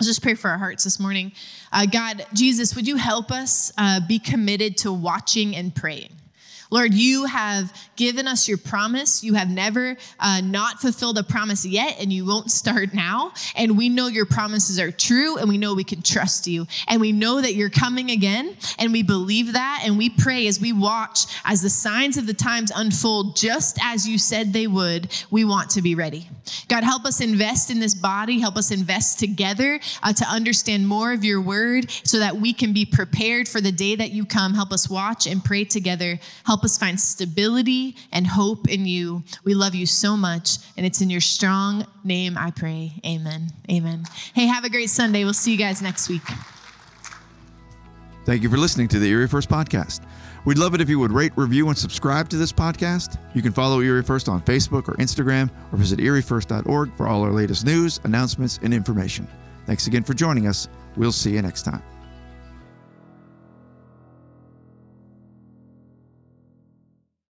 Let's 0.01 0.07
just 0.07 0.23
pray 0.23 0.33
for 0.33 0.49
our 0.49 0.57
hearts 0.57 0.83
this 0.83 0.99
morning. 0.99 1.31
Uh, 1.71 1.85
God, 1.85 2.25
Jesus, 2.33 2.75
would 2.75 2.87
you 2.87 2.95
help 2.95 3.31
us 3.31 3.71
uh, 3.77 3.99
be 4.07 4.17
committed 4.17 4.75
to 4.77 4.91
watching 4.91 5.55
and 5.55 5.75
praying? 5.75 6.09
Lord, 6.71 6.93
you 6.93 7.25
have 7.25 7.71
given 7.97 8.27
us 8.27 8.47
your 8.47 8.57
promise. 8.57 9.23
You 9.23 9.33
have 9.33 9.49
never 9.49 9.97
uh, 10.19 10.41
not 10.41 10.79
fulfilled 10.79 11.17
a 11.17 11.23
promise 11.23 11.65
yet, 11.65 11.97
and 11.99 12.11
you 12.11 12.25
won't 12.25 12.49
start 12.49 12.93
now. 12.93 13.33
And 13.55 13.77
we 13.77 13.89
know 13.89 14.07
your 14.07 14.25
promises 14.25 14.79
are 14.79 14.91
true, 14.91 15.37
and 15.37 15.49
we 15.49 15.57
know 15.57 15.75
we 15.75 15.83
can 15.83 16.01
trust 16.01 16.47
you. 16.47 16.65
And 16.87 17.01
we 17.01 17.11
know 17.11 17.41
that 17.41 17.53
you're 17.53 17.69
coming 17.69 18.09
again, 18.09 18.55
and 18.79 18.91
we 18.91 19.03
believe 19.03 19.53
that. 19.53 19.83
And 19.85 19.97
we 19.97 20.09
pray 20.09 20.47
as 20.47 20.59
we 20.59 20.71
watch 20.71 21.25
as 21.45 21.61
the 21.61 21.69
signs 21.69 22.17
of 22.17 22.25
the 22.25 22.33
times 22.33 22.71
unfold, 22.73 23.35
just 23.35 23.77
as 23.83 24.07
you 24.07 24.17
said 24.17 24.53
they 24.53 24.67
would, 24.67 25.09
we 25.29 25.43
want 25.43 25.69
to 25.71 25.81
be 25.81 25.93
ready. 25.93 26.27
God, 26.69 26.83
help 26.83 27.05
us 27.05 27.21
invest 27.21 27.69
in 27.69 27.79
this 27.79 27.93
body, 27.93 28.39
help 28.39 28.55
us 28.55 28.71
invest 28.71 29.19
together 29.19 29.79
uh, 30.03 30.13
to 30.13 30.25
understand 30.25 30.87
more 30.87 31.11
of 31.11 31.23
your 31.23 31.41
word 31.41 31.91
so 32.03 32.19
that 32.19 32.35
we 32.35 32.53
can 32.53 32.73
be 32.73 32.85
prepared 32.85 33.47
for 33.47 33.61
the 33.61 33.71
day 33.71 33.95
that 33.95 34.11
you 34.11 34.25
come. 34.25 34.53
Help 34.53 34.71
us 34.71 34.89
watch 34.89 35.27
and 35.27 35.43
pray 35.43 35.65
together. 35.65 36.19
Help 36.45 36.60
Help 36.61 36.65
us 36.65 36.77
find 36.77 37.01
stability 37.01 37.95
and 38.11 38.27
hope 38.27 38.69
in 38.69 38.85
you. 38.85 39.23
We 39.43 39.55
love 39.55 39.73
you 39.73 39.87
so 39.87 40.15
much, 40.15 40.59
and 40.77 40.85
it's 40.85 41.01
in 41.01 41.09
your 41.09 41.19
strong 41.19 41.87
name 42.03 42.37
I 42.37 42.51
pray. 42.51 42.93
Amen. 43.03 43.47
Amen. 43.71 44.03
Hey, 44.35 44.45
have 44.45 44.63
a 44.63 44.69
great 44.69 44.91
Sunday. 44.91 45.23
We'll 45.23 45.33
see 45.33 45.51
you 45.51 45.57
guys 45.57 45.81
next 45.81 46.07
week. 46.07 46.21
Thank 48.25 48.43
you 48.43 48.49
for 48.51 48.57
listening 48.57 48.89
to 48.89 48.99
the 48.99 49.07
Erie 49.09 49.27
First 49.27 49.49
Podcast. 49.49 50.01
We'd 50.45 50.59
love 50.59 50.75
it 50.75 50.81
if 50.81 50.87
you 50.87 50.99
would 50.99 51.11
rate, 51.11 51.31
review, 51.35 51.67
and 51.67 51.75
subscribe 51.75 52.29
to 52.29 52.37
this 52.37 52.51
podcast. 52.51 53.17
You 53.33 53.41
can 53.41 53.53
follow 53.53 53.81
Erie 53.81 54.03
First 54.03 54.29
on 54.29 54.39
Facebook 54.41 54.87
or 54.87 54.93
Instagram 54.97 55.49
or 55.71 55.79
visit 55.79 55.97
eriefirst.org 55.97 56.95
for 56.95 57.07
all 57.07 57.23
our 57.23 57.31
latest 57.31 57.65
news, 57.65 57.99
announcements, 58.03 58.59
and 58.61 58.71
information. 58.71 59.27
Thanks 59.65 59.87
again 59.87 60.03
for 60.03 60.13
joining 60.13 60.45
us. 60.45 60.69
We'll 60.95 61.11
see 61.11 61.31
you 61.31 61.41
next 61.41 61.63
time. 61.63 61.81